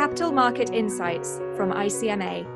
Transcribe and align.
Capital 0.00 0.32
Market 0.32 0.70
Insights 0.70 1.36
from 1.54 1.72
ICMA. 1.72 2.46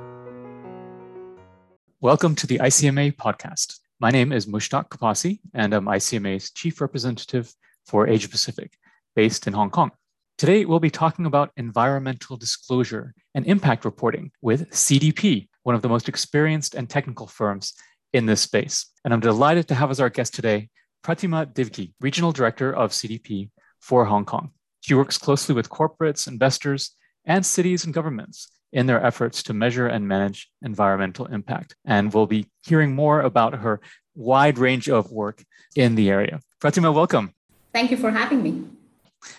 Welcome 2.00 2.34
to 2.36 2.46
the 2.46 2.56
ICMA 2.56 3.16
podcast. 3.16 3.80
My 4.00 4.10
name 4.10 4.32
is 4.32 4.46
Mushtaq 4.46 4.88
Kapasi, 4.88 5.40
and 5.52 5.74
I'm 5.74 5.84
ICMA's 5.84 6.52
Chief 6.52 6.80
Representative 6.80 7.54
for 7.84 8.08
Asia 8.08 8.30
Pacific, 8.30 8.78
based 9.14 9.46
in 9.46 9.52
Hong 9.52 9.68
Kong. 9.68 9.90
Today, 10.38 10.64
we'll 10.64 10.80
be 10.80 10.88
talking 10.88 11.26
about 11.26 11.50
environmental 11.58 12.38
disclosure 12.38 13.12
and 13.34 13.44
impact 13.44 13.84
reporting 13.84 14.30
with 14.40 14.70
CDP, 14.70 15.48
one 15.64 15.74
of 15.74 15.82
the 15.82 15.88
most 15.90 16.08
experienced 16.08 16.74
and 16.74 16.88
technical 16.88 17.26
firms 17.26 17.74
in 18.14 18.24
this 18.24 18.40
space. 18.40 18.86
And 19.04 19.12
I'm 19.12 19.20
delighted 19.20 19.68
to 19.68 19.74
have 19.74 19.90
as 19.90 20.00
our 20.00 20.08
guest 20.08 20.32
today 20.32 20.70
Pratima 21.04 21.44
Divgi, 21.52 21.92
Regional 22.00 22.32
Director 22.32 22.74
of 22.74 22.92
CDP 22.92 23.50
for 23.80 24.06
Hong 24.06 24.24
Kong. 24.24 24.52
She 24.80 24.94
works 24.94 25.18
closely 25.18 25.54
with 25.54 25.68
corporates, 25.68 26.26
investors, 26.26 26.96
and 27.24 27.44
cities 27.44 27.84
and 27.84 27.94
governments 27.94 28.48
in 28.72 28.86
their 28.86 29.04
efforts 29.04 29.42
to 29.44 29.54
measure 29.54 29.86
and 29.86 30.06
manage 30.06 30.50
environmental 30.62 31.26
impact. 31.26 31.76
And 31.84 32.12
we'll 32.12 32.26
be 32.26 32.46
hearing 32.66 32.94
more 32.94 33.20
about 33.20 33.54
her 33.54 33.80
wide 34.14 34.58
range 34.58 34.88
of 34.88 35.10
work 35.10 35.44
in 35.76 35.94
the 35.94 36.10
area. 36.10 36.40
Pratima, 36.62 36.92
welcome. 36.92 37.34
Thank 37.72 37.90
you 37.90 37.96
for 37.96 38.10
having 38.10 38.42
me. 38.42 38.64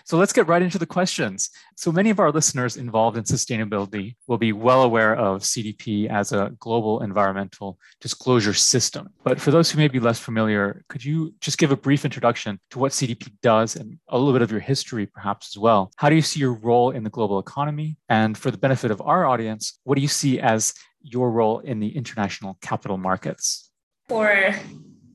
So 0.04 0.16
let's 0.16 0.32
get 0.32 0.48
right 0.48 0.62
into 0.62 0.78
the 0.78 0.86
questions. 0.86 1.50
So 1.76 1.92
many 1.92 2.10
of 2.10 2.20
our 2.20 2.30
listeners 2.30 2.76
involved 2.76 3.16
in 3.16 3.24
sustainability 3.24 4.16
will 4.26 4.38
be 4.38 4.52
well 4.52 4.82
aware 4.82 5.14
of 5.16 5.42
CDP 5.42 6.08
as 6.10 6.32
a 6.32 6.52
global 6.58 7.02
environmental 7.02 7.78
disclosure 8.00 8.54
system. 8.54 9.08
But 9.24 9.40
for 9.40 9.50
those 9.50 9.70
who 9.70 9.78
may 9.78 9.88
be 9.88 10.00
less 10.00 10.18
familiar, 10.18 10.84
could 10.88 11.04
you 11.04 11.34
just 11.40 11.58
give 11.58 11.72
a 11.72 11.76
brief 11.76 12.04
introduction 12.04 12.58
to 12.70 12.78
what 12.78 12.92
CDP 12.92 13.32
does 13.42 13.76
and 13.76 13.98
a 14.08 14.18
little 14.18 14.32
bit 14.32 14.42
of 14.42 14.50
your 14.50 14.60
history, 14.60 15.06
perhaps 15.06 15.54
as 15.54 15.58
well? 15.58 15.90
How 15.96 16.08
do 16.08 16.14
you 16.14 16.22
see 16.22 16.40
your 16.40 16.54
role 16.54 16.90
in 16.90 17.04
the 17.04 17.10
global 17.10 17.38
economy? 17.38 17.96
And 18.08 18.36
for 18.36 18.50
the 18.50 18.58
benefit 18.58 18.90
of 18.90 19.00
our 19.00 19.26
audience, 19.26 19.78
what 19.84 19.96
do 19.96 20.02
you 20.02 20.08
see 20.08 20.40
as 20.40 20.74
your 21.02 21.30
role 21.30 21.60
in 21.60 21.80
the 21.80 21.96
international 21.96 22.58
capital 22.60 22.98
markets? 22.98 23.70
For 24.08 24.54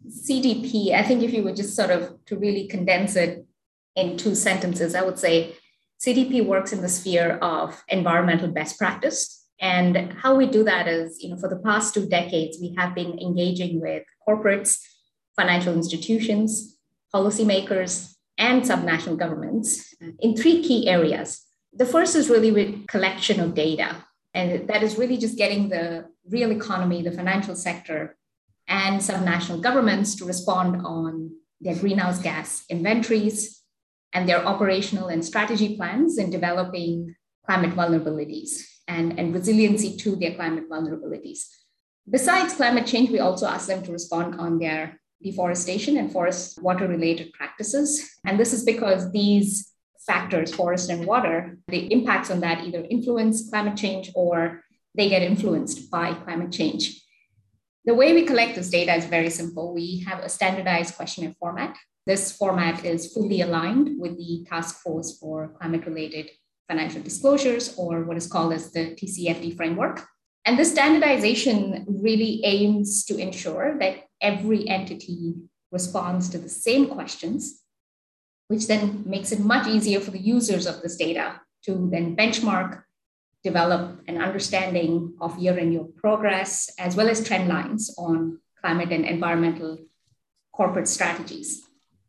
CDP, 0.10 0.94
I 0.94 1.04
think 1.04 1.24
if 1.24 1.34
you 1.34 1.44
would 1.44 1.56
just 1.56 1.76
sort 1.76 1.92
of 1.92 2.24
to 2.26 2.38
really 2.38 2.68
condense 2.68 3.16
it 3.16 3.46
in 3.96 4.18
two 4.18 4.36
sentences, 4.36 4.96
I 4.96 5.04
would 5.04 5.20
say 5.20 5.56
CDP 6.06 6.46
works 6.46 6.74
in 6.74 6.82
the 6.82 6.90
sphere 6.90 7.38
of 7.42 7.84
environmental 7.88 8.50
best 8.50 8.78
practice. 8.78 9.46
And 9.60 10.14
how 10.14 10.36
we 10.36 10.48
do 10.48 10.64
that 10.64 10.88
is, 10.88 11.22
you 11.22 11.30
know, 11.30 11.38
for 11.38 11.48
the 11.48 11.60
past 11.60 11.94
two 11.94 12.08
decades, 12.08 12.58
we 12.60 12.74
have 12.78 12.96
been 12.96 13.20
engaging 13.20 13.80
with 13.80 14.04
corporates, 14.28 14.80
financial 15.36 15.74
institutions, 15.74 16.78
policymakers, 17.14 18.16
and 18.38 18.64
subnational 18.64 19.18
governments 19.18 19.94
in 20.20 20.36
three 20.36 20.64
key 20.64 20.90
areas. 20.90 21.46
The 21.74 21.86
first 21.86 22.16
is 22.16 22.30
really 22.30 22.52
with 22.52 22.88
collection 22.88 23.40
of 23.40 23.54
data. 23.54 24.04
And 24.34 24.68
that 24.68 24.82
is 24.82 24.98
really 24.98 25.18
just 25.18 25.38
getting 25.38 25.70
the 25.70 26.06
real 26.28 26.52
economy, 26.52 27.04
the 27.04 27.12
financial 27.12 27.56
sector, 27.56 28.18
and 28.68 29.00
subnational 29.02 29.62
governments 29.62 30.16
to 30.16 30.26
respond 30.26 30.86
on 30.86 31.32
their 31.60 31.76
greenhouse 31.76 32.20
gas 32.20 32.64
inventories, 32.70 33.61
and 34.14 34.28
their 34.28 34.46
operational 34.46 35.08
and 35.08 35.24
strategy 35.24 35.76
plans 35.76 36.18
in 36.18 36.30
developing 36.30 37.16
climate 37.46 37.72
vulnerabilities 37.72 38.64
and, 38.88 39.18
and 39.20 39.34
resiliency 39.34 39.96
to 39.98 40.16
their 40.16 40.36
climate 40.36 40.70
vulnerabilities. 40.70 41.48
Besides 42.10 42.56
climate 42.56 42.86
change, 42.86 43.10
we 43.10 43.20
also 43.20 43.48
ask 43.48 43.68
them 43.68 43.84
to 43.84 43.92
respond 43.92 44.40
on 44.40 44.60
their 44.60 45.00
deforestation 45.24 45.98
and 45.98 46.12
forest 46.12 46.62
water 46.62 46.88
related 46.88 47.32
practices. 47.34 48.20
And 48.26 48.40
this 48.40 48.54
is 48.54 48.64
because 48.64 49.12
these 49.12 49.72
factors, 50.06 50.54
forest 50.54 50.90
and 50.90 51.06
water, 51.06 51.58
the 51.68 51.92
impacts 51.94 52.32
on 52.32 52.40
that 52.42 52.66
either 52.66 52.86
influence 52.90 53.50
climate 53.50 53.78
change 53.78 54.12
or 54.16 54.64
they 54.96 55.10
get 55.10 55.22
influenced 55.22 55.92
by 55.92 56.14
climate 56.14 56.52
change. 56.52 57.02
The 57.86 57.94
way 57.94 58.14
we 58.14 58.24
collect 58.24 58.56
this 58.56 58.70
data 58.70 58.94
is 58.96 59.06
very 59.06 59.30
simple. 59.30 59.74
We 59.74 60.04
have 60.08 60.20
a 60.20 60.30
standardized 60.30 60.96
questionnaire 60.96 61.36
format 61.40 61.78
this 62.06 62.32
format 62.36 62.84
is 62.84 63.14
fully 63.14 63.42
aligned 63.42 64.00
with 64.00 64.18
the 64.18 64.46
Task 64.50 64.82
Force 64.82 65.18
for 65.20 65.50
Climate 65.60 65.86
Related 65.86 66.32
Financial 66.68 67.02
Disclosures, 67.02 67.76
or 67.78 68.04
what 68.06 68.18
is 68.18 68.28
called 68.28 68.54
as 68.54 68.72
the 68.72 68.96
TCFD 68.96 69.56
framework. 69.56 70.08
And 70.46 70.58
this 70.58 70.72
standardization 70.72 71.86
really 71.88 72.42
aims 72.44 73.06
to 73.06 73.18
ensure 73.18 73.78
that 73.80 74.06
every 74.20 74.68
entity 74.68 75.36
responds 75.72 76.30
to 76.30 76.40
the 76.40 76.50
same 76.50 76.88
questions, 76.88 77.62
which 78.48 78.68
then 78.68 79.04
makes 79.06 79.32
it 79.32 79.40
much 79.40 79.68
easier 79.68 80.00
for 80.00 80.12
the 80.12 80.20
users 80.20 80.66
of 80.66 80.82
this 80.82 80.96
data 80.96 81.40
to 81.66 81.90
then 81.92 82.16
benchmark, 82.16 82.84
develop 83.44 84.02
an 84.08 84.20
understanding 84.20 85.14
of 85.22 85.38
year 85.38 85.60
on 85.60 85.72
year 85.72 85.86
progress, 85.98 86.74
as 86.80 86.96
well 86.96 87.10
as 87.10 87.24
trend 87.24 87.48
lines 87.48 87.94
on 87.98 88.40
climate 88.60 88.92
and 88.92 89.06
environmental 89.06 89.78
corporate 90.52 90.88
strategies. 90.88 91.62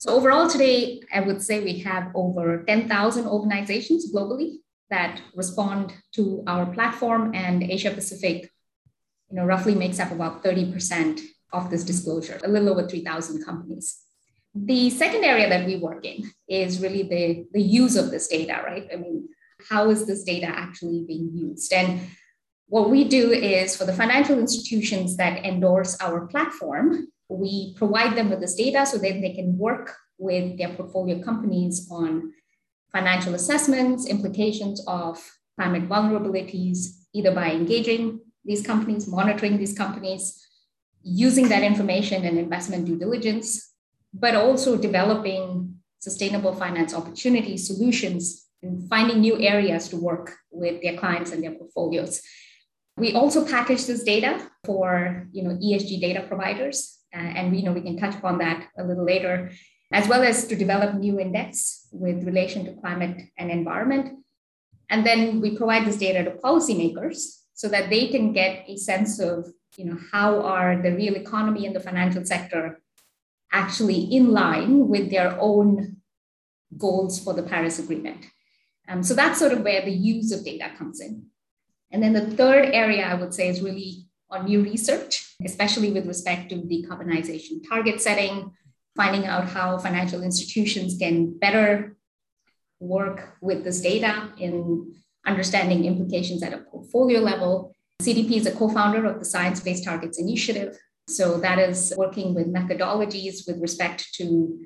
So 0.03 0.11
overall 0.17 0.51
today, 0.51 1.01
I 1.15 1.21
would 1.21 1.41
say 1.41 1.63
we 1.63 1.79
have 1.79 2.11
over 2.17 2.65
10,000 2.65 3.25
organizations 3.25 4.13
globally 4.13 4.57
that 4.91 5.21
respond 5.37 5.95
to 6.15 6.43
our 6.49 6.67
platform 6.67 7.31
and 7.37 7.63
Asia 7.63 7.93
Pacific, 7.93 8.51
you 9.31 9.37
know, 9.37 9.45
roughly 9.45 9.77
makes 9.77 10.01
up 10.01 10.11
about 10.11 10.43
30% 10.43 11.21
of 11.53 11.71
this 11.71 11.85
disclosure, 11.85 12.41
a 12.43 12.49
little 12.49 12.71
over 12.71 12.89
3,000 12.89 13.45
companies. 13.45 14.01
The 14.57 14.91
second 14.91 15.23
area 15.23 15.49
that 15.49 15.69
we 15.69 15.77
work 15.77 16.05
in 16.05 16.33
is 16.49 16.81
really 16.81 17.05
the, 17.05 17.47
the 17.53 17.63
use 17.63 17.95
of 17.95 18.11
this 18.11 18.27
data, 18.27 18.61
right? 18.67 18.89
I 18.93 18.97
mean, 18.97 19.29
how 19.71 19.89
is 19.91 20.05
this 20.05 20.25
data 20.25 20.49
actually 20.49 21.05
being 21.07 21.31
used? 21.33 21.73
And 21.73 22.01
what 22.67 22.91
we 22.91 23.05
do 23.05 23.31
is 23.31 23.77
for 23.77 23.85
the 23.85 23.93
financial 23.93 24.37
institutions 24.37 25.17
that 25.19 25.45
endorse 25.45 25.97
our 26.01 26.27
platform, 26.27 27.07
we 27.29 27.75
provide 27.75 28.17
them 28.17 28.31
with 28.31 28.41
this 28.41 28.55
data 28.55 28.85
so 28.85 28.99
that 28.99 29.21
they 29.21 29.33
can 29.35 29.57
work 29.57 29.95
with 30.19 30.59
their 30.59 30.75
portfolio 30.75 31.23
companies 31.23 31.89
on 31.91 32.33
financial 32.93 33.35
assessments, 33.35 34.07
implications 34.07 34.85
of 34.87 35.19
climate 35.59 35.89
vulnerabilities, 35.89 37.05
either 37.13 37.35
by 37.35 37.51
engaging 37.51 38.21
these 38.45 38.63
companies, 38.63 39.09
monitoring 39.09 39.57
these 39.57 39.77
companies, 39.77 40.47
using 41.03 41.49
that 41.49 41.63
information 41.63 42.25
in 42.25 42.39
investment 42.39 42.85
due 42.85 42.99
diligence, 42.99 43.73
but 44.13 44.35
also 44.35 44.77
developing 44.77 45.75
sustainable 45.99 46.55
finance 46.55 46.95
opportunity 46.95 47.57
solutions 47.57 48.47
and 48.63 48.89
finding 48.89 49.21
new 49.21 49.39
areas 49.41 49.89
to 49.89 49.97
work 49.97 50.35
with 50.51 50.83
their 50.83 50.97
clients 50.97 51.33
and 51.33 51.43
their 51.43 51.53
portfolios. 51.53 52.23
We 52.97 53.15
also 53.15 53.47
package 53.47 53.87
this 53.87 54.05
data 54.05 54.49
for 54.65 55.27
you 55.33 55.43
know, 55.43 55.51
ESG 55.57 56.01
data 56.01 56.25
providers 56.29 56.99
and 57.13 57.53
we 57.53 57.63
know 57.63 57.73
we 57.73 57.83
can 57.83 57.97
touch 57.97 58.15
upon 58.15 58.39
that 58.39 58.69
a 58.79 58.85
little 58.85 59.05
later, 59.05 59.51
as 59.93 60.09
well 60.09 60.23
as 60.23 60.47
to 60.47 60.57
develop 60.57 60.95
new 60.95 61.21
index 61.21 61.89
with 61.93 62.25
relation 62.25 62.65
to 62.65 62.81
climate 62.81 63.29
and 63.37 63.51
environment. 63.51 64.19
And 64.89 65.07
then 65.07 65.41
we 65.41 65.57
provide 65.57 65.87
this 65.87 65.97
data 65.97 66.25
to 66.25 66.39
policymakers 66.39 67.41
so 67.55 67.69
that 67.69 67.91
they 67.91 68.09
can 68.09 68.33
get 68.33 68.65
a 68.67 68.77
sense 68.77 69.19
of 69.21 69.53
you 69.77 69.87
know, 69.87 69.99
how 70.13 70.43
are 70.43 70.81
the 70.81 70.93
real 70.93 71.15
economy 71.15 71.67
and 71.67 71.75
the 71.75 71.81
financial 71.81 72.25
sector 72.25 72.81
actually 73.53 74.01
in 74.01 74.31
line 74.31 74.89
with 74.89 75.11
their 75.11 75.39
own 75.41 75.97
goals 76.77 77.23
for 77.23 77.35
the 77.35 77.43
Paris 77.43 77.79
Agreement. 77.79 78.27
Um, 78.89 79.03
so 79.03 79.15
that's 79.15 79.39
sort 79.39 79.53
of 79.53 79.63
where 79.63 79.83
the 79.83 79.93
use 79.93 80.33
of 80.33 80.45
data 80.45 80.71
comes 80.77 81.01
in. 81.01 81.27
And 81.91 82.03
then 82.03 82.13
the 82.13 82.31
third 82.37 82.71
area 82.73 83.07
I 83.07 83.15
would 83.15 83.35
say 83.35 83.49
is 83.49 83.61
really 83.61 84.02
on 84.33 84.47
new 84.47 84.63
research, 84.63 85.35
especially 85.45 85.93
with 85.93 86.07
respect 86.07 86.51
to 86.51 86.57
decarbonization 86.57 87.61
target 87.69 88.01
setting, 88.01 88.53
finding 88.97 89.27
out 89.27 89.49
how 89.49 89.79
financial 89.79 90.23
institutions 90.23 90.97
can 90.99 91.39
better 91.39 91.97
work 92.81 93.37
with 93.41 93.63
this 93.65 93.81
data 93.81 94.31
in 94.39 94.93
understanding 95.27 95.85
implications 95.85 96.43
at 96.43 96.53
a 96.53 96.59
portfolio 96.59 97.21
level. 97.21 97.75
CDP 98.03 98.33
is 98.33 98.47
a 98.47 98.53
co 98.53 98.69
founder 98.69 99.05
of 99.07 99.19
the 99.19 99.25
Science 99.25 99.61
Based 99.61 99.85
Targets 99.85 100.19
Initiative. 100.19 100.77
So 101.09 101.39
that 101.39 101.59
is 101.59 101.93
working 101.97 102.35
with 102.35 102.53
methodologies 102.53 103.47
with 103.47 103.61
respect 103.61 104.13
to 104.15 104.59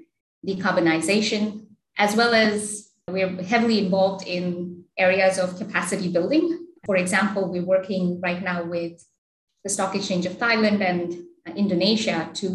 decarbonization, 0.47 1.67
as 1.99 2.15
well 2.17 2.35
as 2.35 2.91
we're 3.09 3.43
heavily 3.43 3.85
involved 3.85 4.27
in 4.27 4.85
areas 4.97 5.39
of 5.39 5.59
capacity 5.59 6.09
building. 6.09 6.67
For 6.85 6.97
example, 6.97 7.51
we're 7.51 7.65
working 7.65 8.21
right 8.23 8.43
now 8.43 8.65
with 8.65 9.03
the 9.67 9.71
Stock 9.71 9.97
Exchange 9.97 10.27
of 10.27 10.35
Thailand 10.35 10.81
and 10.81 11.13
uh, 11.45 11.53
Indonesia 11.57 12.31
to 12.35 12.49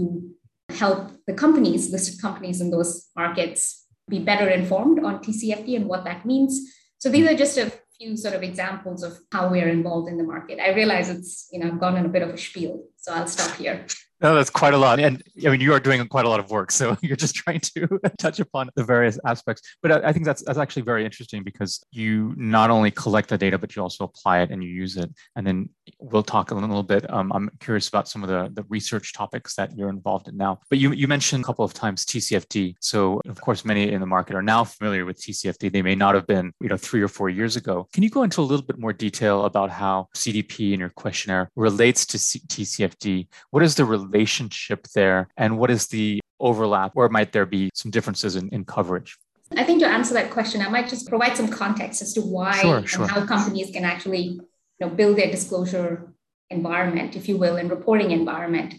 help 0.69 1.11
the 1.27 1.33
companies, 1.33 1.91
listed 1.91 2.21
companies 2.21 2.61
in 2.61 2.71
those 2.71 3.09
markets, 3.17 3.85
be 4.07 4.19
better 4.19 4.47
informed 4.47 5.03
on 5.03 5.19
TCFD 5.19 5.75
and 5.75 5.87
what 5.87 6.05
that 6.05 6.25
means. 6.25 6.53
So 6.99 7.09
these 7.09 7.27
are 7.27 7.35
just 7.35 7.57
a 7.57 7.69
few 7.97 8.15
sort 8.15 8.33
of 8.33 8.43
examples 8.43 9.03
of 9.03 9.19
how 9.29 9.49
we 9.49 9.61
are 9.61 9.67
involved 9.67 10.07
in 10.07 10.17
the 10.17 10.23
market. 10.23 10.59
I 10.61 10.69
realize 10.73 11.09
it's, 11.09 11.49
you 11.51 11.59
know, 11.59 11.67
I've 11.67 11.81
gone 11.81 11.97
on 11.97 12.05
a 12.05 12.13
bit 12.15 12.21
of 12.21 12.29
a 12.29 12.37
spiel, 12.37 12.81
so 12.95 13.13
I'll 13.13 13.27
stop 13.27 13.57
here. 13.57 13.85
No, 14.21 14.35
that's 14.35 14.51
quite 14.51 14.75
a 14.75 14.77
lot. 14.77 14.99
And 14.99 15.23
I 15.45 15.49
mean, 15.49 15.61
you 15.61 15.73
are 15.73 15.79
doing 15.79 16.07
quite 16.07 16.25
a 16.25 16.29
lot 16.29 16.39
of 16.39 16.51
work. 16.51 16.71
So 16.71 16.95
you're 17.01 17.15
just 17.15 17.35
trying 17.35 17.59
to 17.59 17.99
touch 18.19 18.39
upon 18.39 18.69
the 18.75 18.83
various 18.83 19.19
aspects. 19.25 19.63
But 19.81 19.91
I, 19.91 20.09
I, 20.09 20.13
think 20.13 20.25
that's, 20.25 20.43
that's 20.43 20.59
actually 20.59 20.83
very 20.83 21.03
interesting 21.03 21.43
because 21.43 21.83
you 21.91 22.33
not 22.37 22.69
only 22.69 22.91
collect 22.91 23.29
the 23.29 23.37
data, 23.37 23.57
but 23.57 23.75
you 23.75 23.81
also 23.81 24.03
apply 24.03 24.41
it 24.41 24.51
and 24.51 24.63
you 24.63 24.69
use 24.69 24.95
it. 24.95 25.11
And 25.35 25.45
then 25.45 25.69
we'll 25.99 26.23
talk 26.23 26.51
a 26.51 26.55
little 26.55 26.83
bit. 26.83 27.11
Um, 27.11 27.31
I'm 27.33 27.49
curious 27.59 27.87
about 27.87 28.07
some 28.07 28.23
of 28.23 28.29
the, 28.29 28.49
the 28.53 28.65
research 28.69 29.13
topics 29.13 29.55
that 29.55 29.75
you're 29.77 29.89
involved 29.89 30.27
in 30.27 30.37
now. 30.37 30.59
But 30.69 30.79
you, 30.79 30.91
you 30.91 31.07
mentioned 31.07 31.43
a 31.43 31.45
couple 31.45 31.65
of 31.65 31.73
times 31.73 32.05
TCFD. 32.05 32.75
So 32.79 33.21
of 33.27 33.39
course, 33.41 33.65
many 33.65 33.91
in 33.91 33.99
the 33.99 34.07
market 34.07 34.35
are 34.35 34.41
now 34.41 34.63
familiar 34.63 35.05
with 35.05 35.21
TCFD. 35.21 35.71
They 35.71 35.81
may 35.81 35.95
not 35.95 36.15
have 36.15 36.27
been, 36.27 36.53
you 36.61 36.69
know, 36.69 36.77
three 36.77 37.01
or 37.01 37.07
four 37.07 37.29
years 37.29 37.55
ago. 37.55 37.87
Can 37.93 38.03
you 38.03 38.09
go 38.09 38.23
into 38.23 38.41
a 38.41 38.43
little 38.43 38.65
bit 38.65 38.79
more 38.79 38.93
detail 38.93 39.45
about 39.45 39.69
how 39.69 40.07
CDP 40.15 40.73
in 40.73 40.79
your 40.79 40.89
questionnaire 40.89 41.49
relates 41.55 42.05
to 42.07 42.19
C- 42.19 42.41
TCFD? 42.47 43.27
What 43.51 43.63
is 43.63 43.75
the 43.75 43.85
relationship 43.85 44.87
there 44.95 45.27
and 45.37 45.57
what 45.57 45.71
is 45.71 45.87
the 45.87 46.19
overlap 46.39 46.91
or 46.95 47.07
might 47.09 47.31
there 47.31 47.45
be 47.45 47.69
some 47.73 47.91
differences 47.91 48.35
in, 48.35 48.49
in 48.49 48.65
coverage? 48.65 49.17
I 49.57 49.63
think 49.63 49.81
to 49.81 49.87
answer 49.87 50.13
that 50.13 50.31
question, 50.31 50.61
I 50.61 50.69
might 50.69 50.87
just 50.87 51.07
provide 51.09 51.35
some 51.35 51.49
context 51.49 52.01
as 52.01 52.13
to 52.13 52.21
why 52.21 52.61
sure, 52.61 52.87
sure. 52.87 53.03
and 53.03 53.11
how 53.11 53.25
companies 53.25 53.69
can 53.71 53.83
actually 53.83 54.39
know, 54.81 54.89
build 54.89 55.17
their 55.17 55.31
disclosure 55.31 56.13
environment, 56.49 57.15
if 57.15 57.29
you 57.29 57.37
will, 57.37 57.55
and 57.55 57.69
reporting 57.69 58.11
environment. 58.11 58.75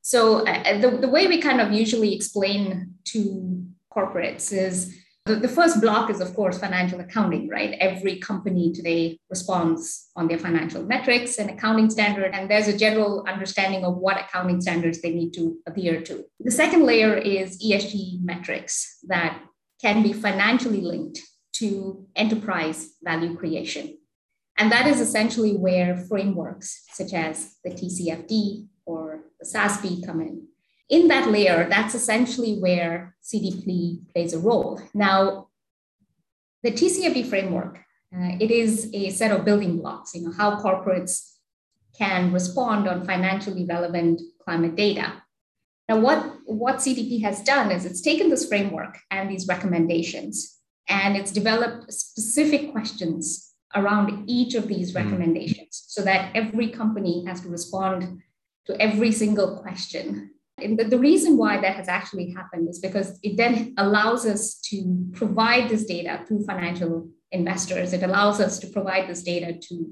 So 0.00 0.46
uh, 0.46 0.80
the, 0.80 0.90
the 0.96 1.08
way 1.08 1.26
we 1.26 1.40
kind 1.40 1.60
of 1.60 1.72
usually 1.72 2.14
explain 2.14 2.94
to 3.04 3.64
corporates 3.94 4.52
is 4.52 4.98
the, 5.26 5.36
the 5.36 5.48
first 5.48 5.80
block 5.80 6.10
is, 6.10 6.20
of 6.20 6.34
course, 6.34 6.58
financial 6.58 6.98
accounting, 6.98 7.48
right? 7.48 7.76
Every 7.78 8.18
company 8.18 8.72
today 8.72 9.20
responds 9.30 10.08
on 10.16 10.26
their 10.26 10.38
financial 10.38 10.82
metrics 10.82 11.38
and 11.38 11.50
accounting 11.50 11.90
standard, 11.90 12.34
and 12.34 12.50
there's 12.50 12.66
a 12.66 12.76
general 12.76 13.24
understanding 13.28 13.84
of 13.84 13.96
what 13.98 14.18
accounting 14.18 14.60
standards 14.60 15.00
they 15.00 15.12
need 15.12 15.32
to 15.34 15.58
adhere 15.68 16.00
to. 16.02 16.24
The 16.40 16.50
second 16.50 16.84
layer 16.84 17.16
is 17.16 17.62
ESG 17.62 18.24
metrics 18.24 18.98
that 19.06 19.40
can 19.80 20.02
be 20.02 20.12
financially 20.12 20.80
linked 20.80 21.20
to 21.54 22.04
enterprise 22.16 22.94
value 23.04 23.36
creation. 23.36 23.98
And 24.58 24.70
that 24.70 24.86
is 24.86 25.00
essentially 25.00 25.56
where 25.56 25.96
frameworks 25.96 26.84
such 26.92 27.12
as 27.14 27.56
the 27.64 27.70
TCFD 27.70 28.68
or 28.84 29.22
the 29.40 29.46
SASB 29.46 30.04
come 30.04 30.20
in 30.20 30.46
in 30.92 31.08
that 31.08 31.30
layer, 31.30 31.66
that's 31.70 31.94
essentially 31.94 32.58
where 32.58 33.16
CDP 33.24 34.12
plays 34.12 34.34
a 34.34 34.38
role. 34.38 34.78
Now, 34.92 35.48
the 36.62 36.70
TCFD 36.70 37.26
framework, 37.26 37.78
uh, 38.14 38.36
it 38.38 38.50
is 38.50 38.90
a 38.92 39.08
set 39.08 39.30
of 39.32 39.46
building 39.46 39.78
blocks, 39.78 40.14
you 40.14 40.20
know, 40.22 40.32
how 40.36 40.60
corporates 40.60 41.32
can 41.96 42.30
respond 42.30 42.86
on 42.86 43.06
financially 43.06 43.64
relevant 43.64 44.20
climate 44.44 44.76
data. 44.76 45.22
Now, 45.88 45.98
what, 45.98 46.36
what 46.44 46.76
CDP 46.76 47.22
has 47.22 47.42
done 47.42 47.70
is 47.70 47.86
it's 47.86 48.02
taken 48.02 48.28
this 48.28 48.46
framework 48.46 48.98
and 49.10 49.30
these 49.30 49.48
recommendations, 49.48 50.58
and 50.88 51.16
it's 51.16 51.32
developed 51.32 51.90
specific 51.90 52.70
questions 52.70 53.51
around 53.74 54.28
each 54.28 54.54
of 54.54 54.68
these 54.68 54.92
hmm. 54.92 54.98
recommendations 54.98 55.84
so 55.88 56.02
that 56.02 56.30
every 56.34 56.68
company 56.68 57.24
has 57.26 57.40
to 57.40 57.48
respond 57.48 58.20
to 58.66 58.80
every 58.80 59.12
single 59.12 59.60
question 59.60 60.30
and 60.58 60.78
the, 60.78 60.84
the 60.84 60.98
reason 60.98 61.36
why 61.36 61.60
that 61.60 61.76
has 61.76 61.88
actually 61.88 62.30
happened 62.32 62.68
is 62.68 62.78
because 62.78 63.18
it 63.22 63.36
then 63.36 63.74
allows 63.78 64.26
us 64.26 64.60
to 64.70 65.06
provide 65.12 65.68
this 65.68 65.84
data 65.84 66.20
to 66.28 66.44
financial 66.44 67.08
investors. 67.30 67.92
It 67.92 68.02
allows 68.02 68.40
us 68.40 68.58
to 68.60 68.66
provide 68.68 69.08
this 69.08 69.22
data 69.22 69.58
to 69.68 69.90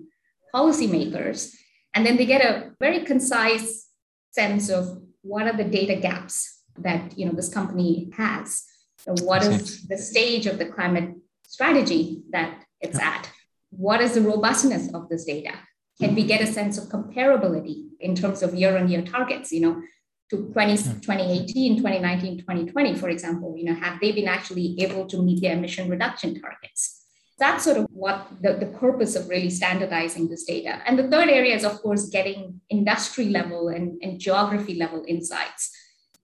policymakers. 0.54 1.54
And 1.94 2.04
then 2.04 2.16
they 2.16 2.26
get 2.26 2.44
a 2.44 2.72
very 2.78 3.04
concise 3.04 3.88
sense 4.30 4.68
of 4.68 5.02
what 5.22 5.46
are 5.46 5.56
the 5.56 5.64
data 5.64 5.96
gaps 5.96 6.62
that 6.78 7.18
you 7.18 7.26
know 7.26 7.32
this 7.32 7.52
company 7.52 8.10
has. 8.16 8.64
What 9.06 9.44
is 9.44 9.86
the 9.88 9.98
stage 9.98 10.46
of 10.46 10.58
the 10.58 10.66
climate 10.66 11.14
strategy 11.46 12.22
that 12.30 12.64
it's 12.80 12.98
at? 12.98 13.30
What 13.70 14.00
is 14.00 14.14
the 14.14 14.20
robustness 14.20 14.92
of 14.92 15.08
this 15.08 15.24
data? 15.24 15.52
Can 16.00 16.14
we 16.14 16.24
get 16.24 16.40
a 16.40 16.46
sense 16.46 16.78
of 16.78 16.88
comparability 16.88 17.88
in 18.00 18.14
terms 18.14 18.42
of 18.42 18.54
year-on-year 18.54 19.02
targets? 19.02 19.52
You 19.52 19.60
know, 19.60 19.82
to 20.30 20.48
20, 20.52 20.76
hmm. 20.76 21.00
2018, 21.00 21.76
2019, 21.78 22.38
2020, 22.38 22.94
for 22.94 23.08
example, 23.08 23.54
you 23.56 23.64
know, 23.64 23.74
have 23.74 24.00
they 24.00 24.12
been 24.12 24.28
actually 24.28 24.76
able 24.80 25.06
to 25.06 25.22
meet 25.22 25.42
their 25.42 25.56
emission 25.56 25.90
reduction 25.90 26.40
targets? 26.40 27.04
That's 27.38 27.64
sort 27.64 27.78
of 27.78 27.86
what 27.90 28.28
the, 28.42 28.54
the 28.54 28.66
purpose 28.66 29.16
of 29.16 29.28
really 29.28 29.50
standardizing 29.50 30.28
this 30.28 30.44
data. 30.44 30.82
And 30.86 30.98
the 30.98 31.08
third 31.08 31.30
area 31.30 31.56
is, 31.56 31.64
of 31.64 31.80
course, 31.80 32.08
getting 32.10 32.60
industry 32.68 33.30
level 33.30 33.68
and, 33.68 33.98
and 34.02 34.20
geography 34.20 34.74
level 34.74 35.04
insights. 35.08 35.74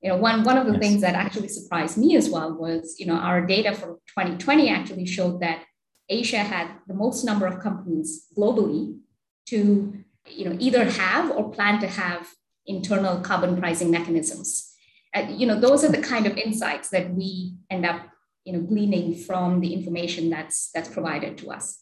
You 0.03 0.11
know, 0.11 0.19
one, 0.19 0.45
one 0.45 0.59
of 0.59 0.67
the 0.67 0.75
yes. 0.75 0.81
things 0.81 1.01
that 1.01 1.15
actually 1.15 1.49
surprised 1.49 1.97
me 1.97 2.17
as 2.17 2.29
well 2.29 2.55
was, 2.55 2.97
you 2.99 3.07
know, 3.07 3.15
our 3.15 3.45
data 3.45 3.75
for 3.75 3.99
2020 4.15 4.69
actually 4.69 5.07
showed 5.07 5.41
that 5.41 5.65
Asia 6.09 6.39
had 6.39 6.69
the 6.87 6.95
most 6.95 7.25
number 7.25 7.47
of 7.47 7.61
companies 7.61 8.27
globally 8.37 8.99
to, 9.47 9.93
you 10.29 10.45
know, 10.45 10.57
either 10.59 10.85
have 10.85 11.31
or 11.31 11.51
plan 11.51 11.81
to 11.81 11.87
have 11.87 12.29
internal 12.67 13.21
carbon 13.21 13.57
pricing 13.57 13.91
mechanisms. 13.91 14.73
Uh, 15.15 15.27
you 15.31 15.47
know, 15.47 15.59
those 15.59 15.85
are 15.85 15.91
the 15.91 16.03
kind 16.03 16.27
of 16.27 16.37
insights 16.37 16.91
that 16.91 17.13
we 17.15 17.55
end 17.71 17.87
up, 17.87 18.03
you 18.45 18.53
know, 18.53 18.61
gleaning 18.61 19.15
from 19.15 19.61
the 19.61 19.73
information 19.73 20.31
that's 20.31 20.71
that's 20.73 20.89
provided 20.89 21.39
to 21.39 21.51
us. 21.51 21.79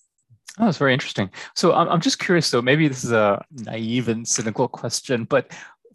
Oh, 0.58 0.66
that's 0.66 0.78
very 0.78 0.92
interesting. 0.92 1.30
So 1.56 1.72
I'm, 1.72 1.88
I'm 1.88 2.00
just 2.00 2.20
curious, 2.20 2.50
though, 2.50 2.62
maybe 2.62 2.86
this 2.86 3.02
is 3.02 3.12
a 3.12 3.44
naive 3.50 4.08
and 4.08 4.26
cynical 4.26 4.68
question, 4.68 5.24
but 5.24 5.52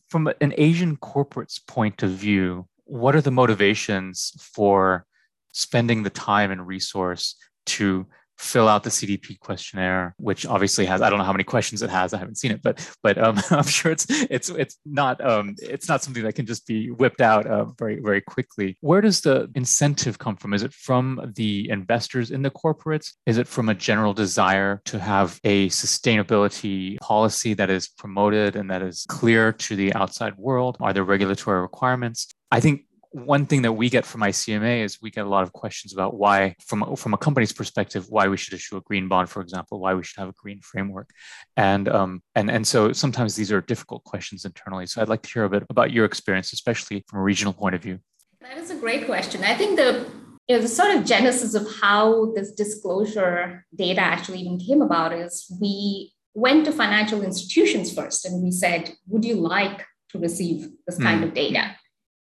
from 0.09 0.27
an 0.41 0.53
Asian 0.57 0.97
corporate's 0.97 1.59
point 1.59 2.03
of 2.03 2.11
view, 2.11 2.67
what 2.83 3.15
are 3.15 3.21
the 3.21 3.31
motivations 3.31 4.33
for 4.39 5.05
spending 5.53 6.03
the 6.03 6.09
time 6.09 6.51
and 6.51 6.65
resource 6.67 7.35
to 7.67 8.05
fill 8.39 8.67
out 8.67 8.83
the 8.83 8.89
CDP 8.89 9.37
questionnaire, 9.39 10.15
which 10.17 10.45
obviously 10.45 10.85
has 10.85 11.01
I 11.01 11.09
don't 11.09 11.19
know 11.19 11.25
how 11.25 11.33
many 11.33 11.43
questions 11.43 11.81
it 11.81 11.89
has. 11.89 12.13
I 12.13 12.17
haven't 12.17 12.37
seen 12.37 12.51
it, 12.51 12.61
but 12.61 12.89
but 13.03 13.17
um, 13.17 13.39
I'm 13.51 13.63
sure 13.63 13.91
it's 13.91 14.05
it's 14.09 14.49
it's 14.49 14.77
not 14.85 15.23
um, 15.25 15.55
it's 15.61 15.87
not 15.87 16.01
something 16.01 16.23
that 16.23 16.33
can 16.33 16.45
just 16.45 16.65
be 16.65 16.89
whipped 16.89 17.21
out 17.21 17.45
uh, 17.45 17.65
very 17.77 17.99
very 17.99 18.21
quickly. 18.21 18.77
Where 18.81 19.01
does 19.01 19.21
the 19.21 19.49
incentive 19.55 20.17
come 20.17 20.37
from? 20.37 20.53
Is 20.53 20.63
it 20.63 20.73
from 20.73 21.33
the 21.35 21.69
investors 21.69 22.31
in 22.31 22.41
the 22.41 22.51
corporates? 22.51 23.13
Is 23.25 23.37
it 23.37 23.47
from 23.47 23.69
a 23.69 23.75
general 23.75 24.13
desire 24.13 24.81
to 24.85 24.99
have 24.99 25.39
a 25.43 25.67
sustainability 25.69 26.97
policy 26.99 27.53
that 27.55 27.69
is 27.69 27.89
promoted 27.89 28.55
and 28.55 28.69
that 28.71 28.81
is 28.81 29.05
clear 29.09 29.51
to 29.51 29.75
the 29.75 29.93
outside 29.93 30.35
world? 30.37 30.77
Are 30.79 30.93
there 30.93 31.03
regulatory 31.03 31.61
requirements? 31.61 32.27
I 32.51 32.59
think 32.59 32.85
one 33.11 33.45
thing 33.45 33.63
that 33.63 33.73
we 33.73 33.89
get 33.89 34.05
from 34.05 34.21
ICMA 34.21 34.83
is 34.83 35.01
we 35.01 35.09
get 35.09 35.25
a 35.25 35.29
lot 35.29 35.43
of 35.43 35.51
questions 35.51 35.93
about 35.93 36.15
why, 36.15 36.55
from, 36.65 36.95
from 36.95 37.13
a 37.13 37.17
company's 37.17 37.51
perspective, 37.51 38.05
why 38.09 38.27
we 38.27 38.37
should 38.37 38.53
issue 38.53 38.77
a 38.77 38.81
green 38.81 39.07
bond, 39.07 39.29
for 39.29 39.41
example, 39.41 39.79
why 39.79 39.93
we 39.95 40.03
should 40.03 40.19
have 40.19 40.29
a 40.29 40.33
green 40.33 40.61
framework. 40.61 41.09
And, 41.57 41.89
um, 41.89 42.21
and, 42.35 42.51
and 42.51 42.67
so 42.67 42.93
sometimes 42.93 43.35
these 43.35 43.51
are 43.51 43.61
difficult 43.61 44.03
questions 44.03 44.45
internally. 44.45 44.85
So 44.85 45.01
I'd 45.01 45.09
like 45.09 45.23
to 45.23 45.29
hear 45.29 45.43
a 45.43 45.49
bit 45.49 45.63
about 45.69 45.91
your 45.91 46.05
experience, 46.05 46.53
especially 46.53 47.03
from 47.07 47.19
a 47.19 47.23
regional 47.23 47.53
point 47.53 47.75
of 47.75 47.81
view. 47.81 47.99
That 48.41 48.57
is 48.57 48.69
a 48.69 48.75
great 48.75 49.05
question. 49.05 49.43
I 49.43 49.55
think 49.55 49.77
the 49.77 50.05
you 50.47 50.55
know, 50.55 50.61
the 50.61 50.67
sort 50.67 50.95
of 50.95 51.05
genesis 51.05 51.53
of 51.53 51.67
how 51.79 52.31
this 52.33 52.51
disclosure 52.51 53.65
data 53.75 54.01
actually 54.01 54.39
even 54.39 54.57
came 54.59 54.81
about 54.81 55.13
is 55.13 55.45
we 55.61 56.11
went 56.33 56.65
to 56.65 56.71
financial 56.71 57.21
institutions 57.21 57.93
first 57.93 58.25
and 58.25 58.41
we 58.41 58.51
said, 58.51 58.91
would 59.07 59.23
you 59.23 59.35
like 59.35 59.85
to 60.09 60.17
receive 60.17 60.67
this 60.87 60.97
kind 60.97 61.23
mm. 61.23 61.27
of 61.27 61.33
data? 61.35 61.75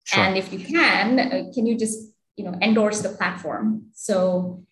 Sure. 0.04 0.22
And 0.22 0.36
if 0.36 0.52
you 0.52 0.58
can, 0.58 1.18
uh, 1.18 1.50
can 1.52 1.66
you 1.66 1.76
just 1.76 1.98
you 2.36 2.44
know 2.44 2.56
endorse 2.60 3.00
the 3.00 3.08
platform? 3.08 3.86
So 3.94 4.64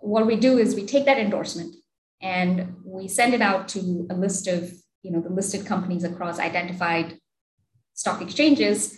what 0.00 0.26
we 0.26 0.36
do 0.36 0.58
is 0.58 0.74
we 0.74 0.86
take 0.86 1.04
that 1.06 1.18
endorsement 1.18 1.74
and 2.22 2.76
we 2.84 3.08
send 3.08 3.34
it 3.34 3.42
out 3.42 3.68
to 3.68 4.06
a 4.10 4.14
list 4.14 4.46
of 4.48 4.72
you 5.02 5.10
know 5.12 5.20
the 5.20 5.28
listed 5.30 5.66
companies 5.66 6.04
across 6.04 6.38
identified 6.38 7.18
stock 7.94 8.22
exchanges, 8.22 8.96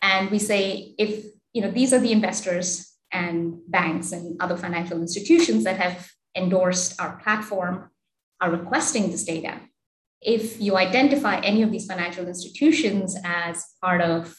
and 0.00 0.30
we 0.30 0.38
say 0.38 0.94
if 0.98 1.24
you 1.52 1.62
know 1.62 1.70
these 1.70 1.92
are 1.92 2.00
the 2.00 2.12
investors 2.12 2.92
and 3.12 3.58
banks 3.68 4.12
and 4.12 4.40
other 4.40 4.56
financial 4.56 5.00
institutions 5.00 5.64
that 5.64 5.78
have 5.78 6.08
endorsed 6.36 7.00
our 7.00 7.16
platform 7.16 7.90
are 8.40 8.50
requesting 8.50 9.10
this 9.10 9.24
data. 9.24 9.60
If 10.20 10.60
you 10.60 10.76
identify 10.76 11.40
any 11.40 11.62
of 11.62 11.70
these 11.70 11.86
financial 11.86 12.26
institutions 12.26 13.16
as 13.24 13.64
part 13.82 14.00
of 14.00 14.34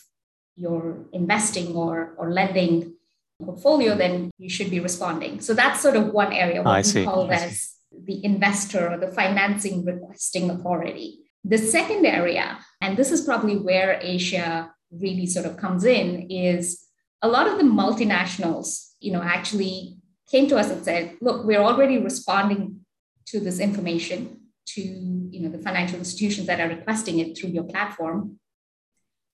your 0.58 1.06
investing 1.14 1.76
or, 1.76 2.14
or 2.18 2.32
lending 2.32 2.96
portfolio, 3.44 3.96
then 3.96 4.32
you 4.38 4.50
should 4.50 4.72
be 4.72 4.80
responding. 4.80 5.40
So 5.40 5.54
that's 5.54 5.82
sort 5.82 5.96
of 5.96 6.08
one 6.08 6.34
area 6.34 6.64
what 6.64 6.86
we 6.94 7.06
call 7.06 7.32
as 7.32 7.76
the 7.92 8.24
investor 8.26 8.92
or 8.92 8.98
the 8.98 9.08
financing 9.08 9.86
requesting 9.86 10.50
authority. 10.50 11.20
The 11.44 11.58
second 11.58 12.06
area, 12.06 12.58
and 12.82 12.98
this 12.98 13.12
is 13.12 13.22
probably 13.22 13.58
where 13.58 14.00
Asia 14.02 14.74
really 14.92 15.28
sort 15.28 15.46
of 15.46 15.58
comes 15.58 15.86
in, 15.86 16.30
is 16.30 16.84
a 17.22 17.28
lot 17.28 17.48
of 17.48 17.58
the 17.58 17.64
multinationals, 17.64 18.94
you 19.00 19.12
know, 19.14 19.22
actually 19.22 19.98
came 20.30 20.48
to 20.50 20.58
us 20.58 20.70
and 20.70 20.84
said, 20.84 21.16
look, 21.22 21.46
we're 21.46 21.62
already 21.62 22.00
responding 22.00 22.82
to 23.28 23.40
this 23.40 23.60
information 23.60 24.42
to 24.66 24.82
you 24.82 25.42
know 25.42 25.50
the 25.50 25.58
financial 25.58 25.98
institutions 25.98 26.48
that 26.48 26.60
are 26.60 26.68
requesting 26.68 27.20
it 27.20 27.38
through 27.38 27.50
your 27.50 27.64
platform 27.64 28.38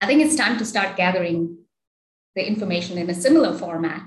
I 0.03 0.05
think 0.05 0.22
it's 0.22 0.36
time 0.36 0.57
to 0.57 0.65
start 0.65 0.98
gathering 0.98 1.60
the 2.36 2.45
information 2.45 2.98
in 2.98 3.10
a 3.10 3.13
similar 3.13 3.57
format 3.57 4.05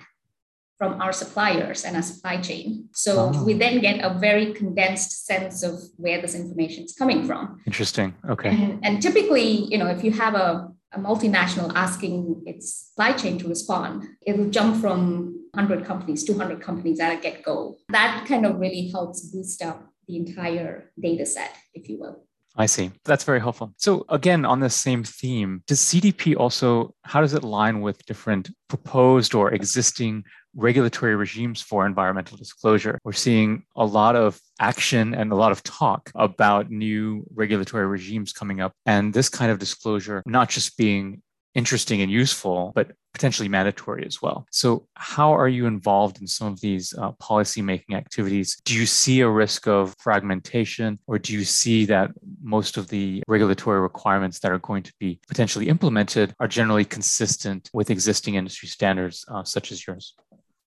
from 0.77 1.01
our 1.01 1.11
suppliers 1.11 1.87
and 1.87 1.97
our 1.97 2.03
supply 2.03 2.37
chain. 2.39 2.91
So 2.93 3.33
oh. 3.35 3.45
we 3.45 3.55
then 3.55 3.81
get 3.81 4.05
a 4.05 4.13
very 4.13 4.53
condensed 4.53 5.25
sense 5.25 5.63
of 5.63 5.81
where 5.97 6.21
this 6.21 6.35
information 6.35 6.85
is 6.85 6.95
coming 6.95 7.27
from. 7.27 7.63
Interesting. 7.67 8.15
Okay. 8.29 8.51
And, 8.51 8.85
and 8.85 9.01
typically, 9.01 9.65
you 9.73 9.79
know, 9.79 9.87
if 9.87 10.05
you 10.05 10.11
have 10.11 10.35
a, 10.35 10.69
a 10.93 10.99
multinational 10.99 11.73
asking 11.75 12.43
its 12.45 12.89
supply 12.89 13.13
chain 13.13 13.39
to 13.39 13.49
respond, 13.49 14.05
it'll 14.27 14.51
jump 14.51 14.79
from 14.83 15.49
100 15.55 15.87
companies, 15.87 16.25
200 16.25 16.61
companies 16.61 17.01
at 17.01 17.17
a 17.17 17.23
get 17.23 17.43
go. 17.43 17.79
That 17.89 18.27
kind 18.29 18.45
of 18.45 18.59
really 18.59 18.91
helps 18.91 19.31
boost 19.31 19.63
up 19.63 19.83
the 20.07 20.19
entire 20.19 20.93
data 21.01 21.25
set, 21.25 21.57
if 21.73 21.89
you 21.89 21.99
will. 21.99 22.26
I 22.57 22.67
see. 22.67 22.91
That's 23.05 23.25
very 23.25 23.41
helpful. 23.41 23.75
So 23.77 24.07
again, 24.09 24.45
on 24.45 24.61
the 24.61 24.71
same 24.71 25.05
theme, 25.05 25.63
does 25.67 25.81
CDP 25.81 26.37
also, 26.37 26.95
how 27.03 27.21
does 27.21 27.35
it 27.35 27.45
line 27.45 27.83
with 27.83 28.05
different 28.07 28.51
proposed 28.69 29.35
or 29.35 29.53
existing 29.53 30.25
regulatory 30.55 31.17
regimes 31.17 31.61
for 31.61 31.85
environmental 31.85 32.39
disclosure? 32.39 32.99
We're 33.05 33.13
seeing 33.13 33.65
a 33.77 33.85
lot 33.85 34.17
of 34.17 34.41
action 34.59 35.15
and 35.15 35.33
a 35.33 35.35
lot 35.35 35.53
of 35.53 35.63
talk 35.63 36.11
about 36.15 36.71
new 36.71 37.27
regulatory 37.35 37.87
regimes 37.87 38.33
coming 38.33 38.61
up. 38.61 38.73
And 38.87 39.13
this 39.13 39.29
kind 39.29 39.51
of 39.51 39.59
disclosure, 39.59 40.23
not 40.25 40.49
just 40.49 40.79
being 40.79 41.23
interesting 41.57 42.03
and 42.03 42.11
useful, 42.11 42.73
but 42.75 42.93
potentially 43.15 43.49
mandatory 43.49 44.05
as 44.05 44.21
well. 44.21 44.47
So, 44.53 44.87
how 44.95 45.33
are 45.33 45.49
you 45.49 45.67
involved 45.67 46.21
in 46.21 46.27
some 46.27 46.53
of 46.53 46.61
these 46.61 46.95
uh, 46.97 47.13
policy 47.13 47.63
making 47.63 47.97
activities? 47.97 48.61
Do 48.65 48.75
you 48.75 48.87
see 48.87 49.23
a 49.23 49.29
risk 49.29 49.67
of 49.67 49.95
fragmentation, 49.99 50.99
or 51.07 51.19
do 51.19 51.33
you 51.33 51.45
see 51.45 51.87
that 51.87 52.11
most 52.43 52.77
of 52.77 52.89
the 52.89 53.23
regulatory 53.27 53.81
requirements 53.81 54.39
that 54.41 54.53
are 54.53 54.59
going 54.59 54.83
to 54.83 54.93
be 55.01 55.19
potentially 55.29 55.69
implemented 55.69 56.35
are 56.39 56.49
generally 56.49 56.85
consistent 56.85 57.71
with 57.73 57.91
existing 57.91 58.35
industry 58.35 58.69
standards, 58.69 59.25
uh, 59.29 59.43
such 59.43 59.73
as 59.73 59.87
yours? 59.87 60.15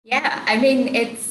Yeah, 0.04 0.44
I 0.48 0.58
mean, 0.58 0.96
it's 0.96 1.29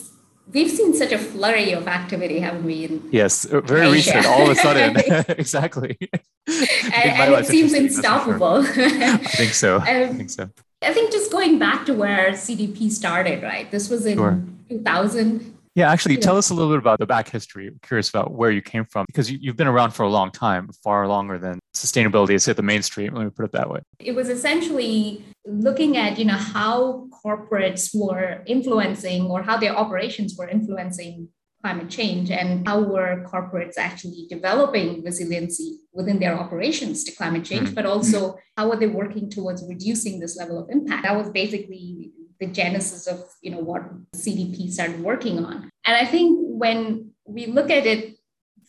we've 0.52 0.71
seen 0.71 0.95
such 0.95 1.12
a 1.12 1.19
flurry 1.19 1.73
of 1.73 1.88
activity, 1.88 2.40
haven't 2.40 2.64
we? 2.64 3.00
Yes, 3.11 3.45
uh, 3.45 3.61
very 3.61 3.87
Asia. 3.87 3.93
recent, 3.93 4.26
all 4.26 4.43
of 4.43 4.50
a 4.50 4.55
sudden. 4.55 4.97
exactly. 5.28 5.99
and, 6.47 6.95
and 6.95 7.35
it 7.35 7.47
seems 7.47 7.73
unstoppable. 7.73 8.64
I 8.67 9.17
think 9.19 9.52
so. 9.55 9.76
Um, 9.76 9.83
I 9.83 10.07
think 10.09 10.31
so. 10.31 10.50
I 10.83 10.93
think 10.93 11.11
just 11.11 11.33
going 11.33 11.59
back 11.59 11.87
to 11.87 11.95
where 11.95 12.31
CDP 12.31 12.90
started, 12.90 13.43
right? 13.43 13.71
This 13.71 13.90
was 13.90 14.07
in 14.07 14.17
sure. 14.17 14.43
2000. 14.69 15.55
Yeah, 15.75 15.93
actually, 15.93 16.17
tell 16.17 16.37
us 16.37 16.50
a 16.50 16.55
little 16.55 16.73
bit 16.73 16.81
about 16.81 16.99
the 16.99 17.07
back 17.07 17.28
history. 17.28 17.69
I'm 17.69 17.78
curious 17.83 18.09
about 18.09 18.33
where 18.33 18.50
you 18.50 18.61
came 18.61 18.85
from 18.85 19.07
because 19.07 19.31
you, 19.31 19.49
have 19.49 19.57
been 19.57 19.69
around 19.69 19.93
for 19.93 20.02
a 20.02 20.09
long 20.09 20.33
time, 20.33 20.69
far 20.83 21.07
longer 21.07 21.38
than 21.38 21.61
sustainability 21.73 22.33
has 22.33 22.45
hit 22.45 22.57
the 22.57 22.64
mainstream. 22.64 23.14
Let 23.14 23.25
me 23.25 23.31
put 23.31 23.45
it 23.45 23.52
that 23.52 23.71
way. 23.71 23.81
It 24.00 24.12
was 24.12 24.28
essentially 24.28 25.25
looking 25.49 25.97
at, 25.97 26.19
you 26.19 26.25
know, 26.25 26.35
how 26.35 27.09
corporates 27.25 27.90
were 27.95 28.43
influencing 28.47 29.26
or 29.26 29.43
how 29.43 29.57
their 29.57 29.75
operations 29.75 30.37
were 30.37 30.49
influencing 30.49 31.28
climate 31.62 31.90
change 31.90 32.31
and 32.31 32.67
how 32.69 32.81
were 32.81 33.25
corporates 33.26 33.76
actually 33.76 34.26
developing 34.31 35.02
resiliency 35.02 35.78
within 35.93 36.21
their 36.21 36.38
operations 36.38 37.02
to 37.05 37.12
climate 37.12 37.45
change, 37.45 37.67
mm-hmm. 37.67 37.75
but 37.75 37.87
also 37.87 38.38
how 38.57 38.71
are 38.71 38.76
they 38.76 38.87
working 38.87 39.28
towards 39.28 39.64
reducing 39.69 40.21
this 40.21 40.37
level 40.37 40.59
of 40.59 40.71
impact? 40.71 41.02
That 41.02 41.17
was 41.17 41.31
basically 41.31 42.12
the 42.38 42.47
genesis 42.47 43.09
of 43.09 43.25
you 43.43 43.50
know 43.50 43.59
what 43.59 43.83
CDP 44.14 44.71
started 44.71 45.00
working 45.02 45.45
on. 45.45 45.69
And 45.85 45.97
I 45.97 46.05
think 46.05 46.38
when 46.40 47.11
we 47.26 47.47
look 47.47 47.71
at 47.71 47.87
it 47.87 48.17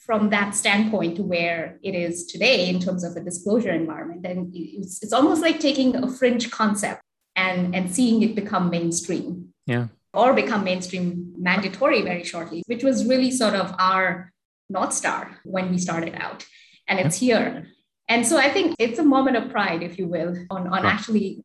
from 0.10 0.32
that 0.32 0.56
standpoint 0.56 1.16
to 1.18 1.22
where 1.22 1.78
it 1.84 1.94
is 1.94 2.26
today 2.26 2.68
in 2.68 2.80
terms 2.80 3.04
of 3.04 3.16
a 3.16 3.20
disclosure 3.20 3.70
environment, 3.70 4.26
And 4.26 4.50
it's, 4.56 5.04
it's 5.04 5.14
almost 5.14 5.40
like 5.40 5.60
taking 5.60 5.96
a 5.96 6.10
fringe 6.10 6.50
concept 6.50 7.04
and, 7.36 7.76
and 7.76 7.94
seeing 7.94 8.24
it 8.24 8.34
become 8.34 8.72
mainstream. 8.72 9.54
Yeah. 9.68 9.90
Or 10.12 10.34
become 10.34 10.64
mainstream 10.64 11.36
mandatory 11.38 12.02
very 12.02 12.24
shortly, 12.24 12.64
which 12.66 12.84
was 12.84 13.06
really 13.06 13.30
sort 13.30 13.54
of 13.54 13.76
our 13.78 14.34
North 14.68 14.94
Star 14.94 15.38
when 15.44 15.70
we 15.70 15.78
started 15.78 16.16
out. 16.16 16.44
And 16.88 17.00
it's 17.00 17.18
here. 17.20 17.68
And 18.08 18.26
so 18.26 18.40
I 18.40 18.50
think 18.50 18.78
it's 18.80 18.98
a 18.98 19.04
moment 19.04 19.38
of 19.38 19.52
pride, 19.52 19.84
if 19.84 20.00
you 20.00 20.08
will, 20.08 20.36
on, 20.50 20.70
on 20.70 20.88
actually 20.88 21.44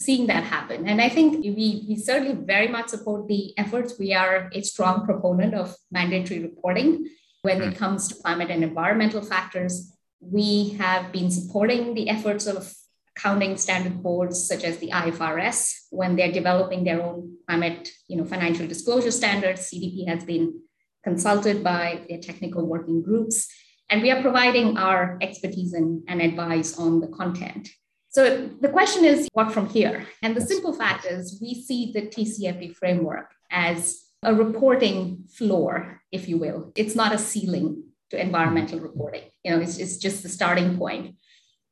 seeing 0.00 0.28
that 0.28 0.44
happen. 0.44 0.88
And 0.88 1.02
I 1.02 1.10
think 1.10 1.44
we, 1.44 1.84
we 1.86 1.96
certainly 1.96 2.42
very 2.42 2.68
much 2.68 2.88
support 2.88 3.28
the 3.28 3.52
efforts. 3.58 3.98
We 3.98 4.14
are 4.14 4.48
a 4.54 4.62
strong 4.62 5.04
proponent 5.04 5.52
of 5.52 5.76
mandatory 5.90 6.40
reporting 6.40 7.06
when 7.42 7.60
it 7.60 7.74
mm. 7.74 7.76
comes 7.76 8.08
to 8.08 8.14
climate 8.14 8.50
and 8.50 8.64
environmental 8.64 9.22
factors. 9.22 9.92
We 10.20 10.70
have 10.78 11.12
been 11.12 11.30
supporting 11.30 11.94
the 11.94 12.08
efforts 12.08 12.46
of 12.46 12.72
accounting 13.16 13.56
standard 13.56 14.02
boards 14.02 14.46
such 14.46 14.64
as 14.64 14.78
the 14.78 14.90
IFRS 14.90 15.86
when 15.90 16.16
they're 16.16 16.32
developing 16.32 16.84
their 16.84 17.02
own 17.02 17.36
climate 17.46 17.90
you 18.08 18.16
know, 18.16 18.24
financial 18.24 18.66
disclosure 18.66 19.10
standards. 19.10 19.70
CDP 19.70 20.08
has 20.08 20.24
been 20.24 20.60
consulted 21.04 21.62
by 21.62 22.02
their 22.08 22.18
technical 22.18 22.64
working 22.64 23.02
groups. 23.02 23.48
And 23.90 24.00
we 24.00 24.10
are 24.10 24.22
providing 24.22 24.78
our 24.78 25.18
expertise 25.20 25.74
and, 25.74 26.02
and 26.08 26.22
advice 26.22 26.78
on 26.78 27.00
the 27.00 27.08
content. 27.08 27.68
So 28.08 28.48
the 28.60 28.68
question 28.68 29.04
is, 29.04 29.28
what 29.32 29.52
from 29.52 29.68
here? 29.68 30.06
And 30.22 30.36
the 30.36 30.40
simple 30.40 30.72
fact 30.74 31.06
is, 31.06 31.38
we 31.40 31.54
see 31.54 31.92
the 31.92 32.02
TCFD 32.02 32.76
framework 32.76 33.34
as 33.50 34.01
a 34.22 34.34
reporting 34.34 35.24
floor, 35.28 36.00
if 36.12 36.28
you 36.28 36.38
will. 36.38 36.72
It's 36.76 36.94
not 36.94 37.14
a 37.14 37.18
ceiling 37.18 37.84
to 38.10 38.20
environmental 38.20 38.78
mm-hmm. 38.78 38.86
reporting. 38.86 39.22
You 39.44 39.52
know, 39.52 39.60
it's, 39.60 39.78
it's 39.78 39.96
just 39.96 40.22
the 40.22 40.28
starting 40.28 40.78
point. 40.78 41.16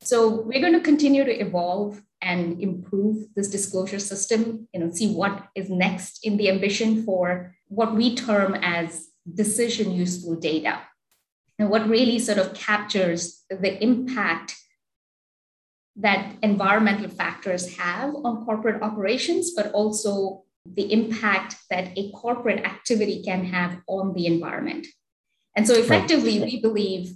So 0.02 0.42
we're 0.42 0.60
going 0.60 0.72
to 0.72 0.80
continue 0.80 1.24
to 1.24 1.40
evolve 1.40 2.02
and 2.22 2.60
improve 2.60 3.26
this 3.34 3.48
disclosure 3.48 3.98
system, 3.98 4.68
you 4.72 4.80
know, 4.80 4.90
see 4.90 5.12
what 5.12 5.48
is 5.54 5.70
next 5.70 6.20
in 6.24 6.36
the 6.36 6.50
ambition 6.50 7.04
for 7.04 7.54
what 7.68 7.94
we 7.94 8.14
term 8.14 8.54
as 8.54 9.08
decision 9.32 9.92
useful 9.92 10.36
data. 10.36 10.80
And 11.58 11.70
what 11.70 11.88
really 11.88 12.18
sort 12.18 12.38
of 12.38 12.54
captures 12.54 13.44
the 13.50 13.82
impact 13.82 14.56
that 15.96 16.34
environmental 16.42 17.10
factors 17.10 17.76
have 17.76 18.14
on 18.14 18.44
corporate 18.44 18.82
operations, 18.82 19.52
but 19.54 19.70
also 19.72 20.44
the 20.66 20.92
impact 20.92 21.56
that 21.70 21.96
a 21.96 22.10
corporate 22.12 22.64
activity 22.64 23.22
can 23.22 23.44
have 23.44 23.78
on 23.86 24.14
the 24.14 24.26
environment. 24.26 24.86
And 25.56 25.66
so, 25.66 25.74
effectively, 25.74 26.40
we 26.40 26.60
believe 26.60 27.14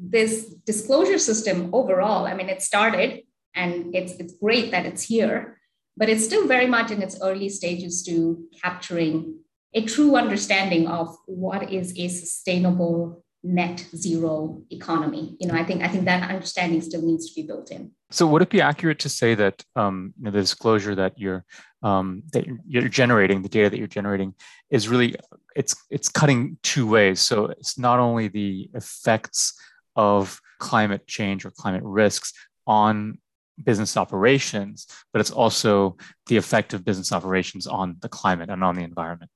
this 0.00 0.46
disclosure 0.66 1.18
system 1.18 1.70
overall, 1.72 2.26
I 2.26 2.34
mean, 2.34 2.48
it 2.48 2.62
started 2.62 3.22
and 3.54 3.94
it's, 3.94 4.12
it's 4.14 4.34
great 4.38 4.70
that 4.70 4.86
it's 4.86 5.02
here, 5.02 5.58
but 5.96 6.08
it's 6.08 6.24
still 6.24 6.46
very 6.46 6.66
much 6.66 6.90
in 6.90 7.02
its 7.02 7.18
early 7.20 7.48
stages 7.48 8.02
to 8.04 8.44
capturing 8.62 9.38
a 9.74 9.84
true 9.84 10.16
understanding 10.16 10.86
of 10.86 11.16
what 11.26 11.72
is 11.72 11.98
a 11.98 12.08
sustainable 12.08 13.21
net 13.44 13.84
zero 13.94 14.62
economy. 14.70 15.36
You 15.40 15.48
know, 15.48 15.54
I 15.54 15.64
think 15.64 15.82
I 15.82 15.88
think 15.88 16.04
that 16.04 16.28
understanding 16.30 16.80
still 16.80 17.02
needs 17.02 17.28
to 17.28 17.34
be 17.40 17.46
built 17.46 17.70
in. 17.70 17.90
So, 18.10 18.26
would 18.26 18.42
it 18.42 18.50
be 18.50 18.60
accurate 18.60 18.98
to 19.00 19.08
say 19.08 19.34
that 19.34 19.64
um, 19.76 20.14
you 20.18 20.24
know, 20.24 20.30
the 20.30 20.40
disclosure 20.40 20.94
that 20.94 21.18
you're 21.18 21.44
um, 21.82 22.22
that 22.32 22.46
you're 22.66 22.88
generating, 22.88 23.42
the 23.42 23.48
data 23.48 23.70
that 23.70 23.78
you're 23.78 23.86
generating, 23.86 24.34
is 24.70 24.88
really 24.88 25.16
it's 25.56 25.74
it's 25.90 26.08
cutting 26.08 26.58
two 26.62 26.86
ways. 26.86 27.20
So 27.20 27.46
it's 27.46 27.78
not 27.78 27.98
only 27.98 28.28
the 28.28 28.70
effects 28.74 29.54
of 29.96 30.40
climate 30.58 31.06
change 31.06 31.44
or 31.44 31.50
climate 31.50 31.82
risks 31.84 32.32
on 32.66 33.18
business 33.62 33.96
operations, 33.96 34.86
but 35.12 35.20
it's 35.20 35.30
also 35.30 35.96
the 36.26 36.36
effect 36.36 36.72
of 36.74 36.84
business 36.84 37.12
operations 37.12 37.66
on 37.66 37.96
the 38.00 38.08
climate 38.08 38.50
and 38.50 38.64
on 38.64 38.74
the 38.74 38.82
environment. 38.82 39.30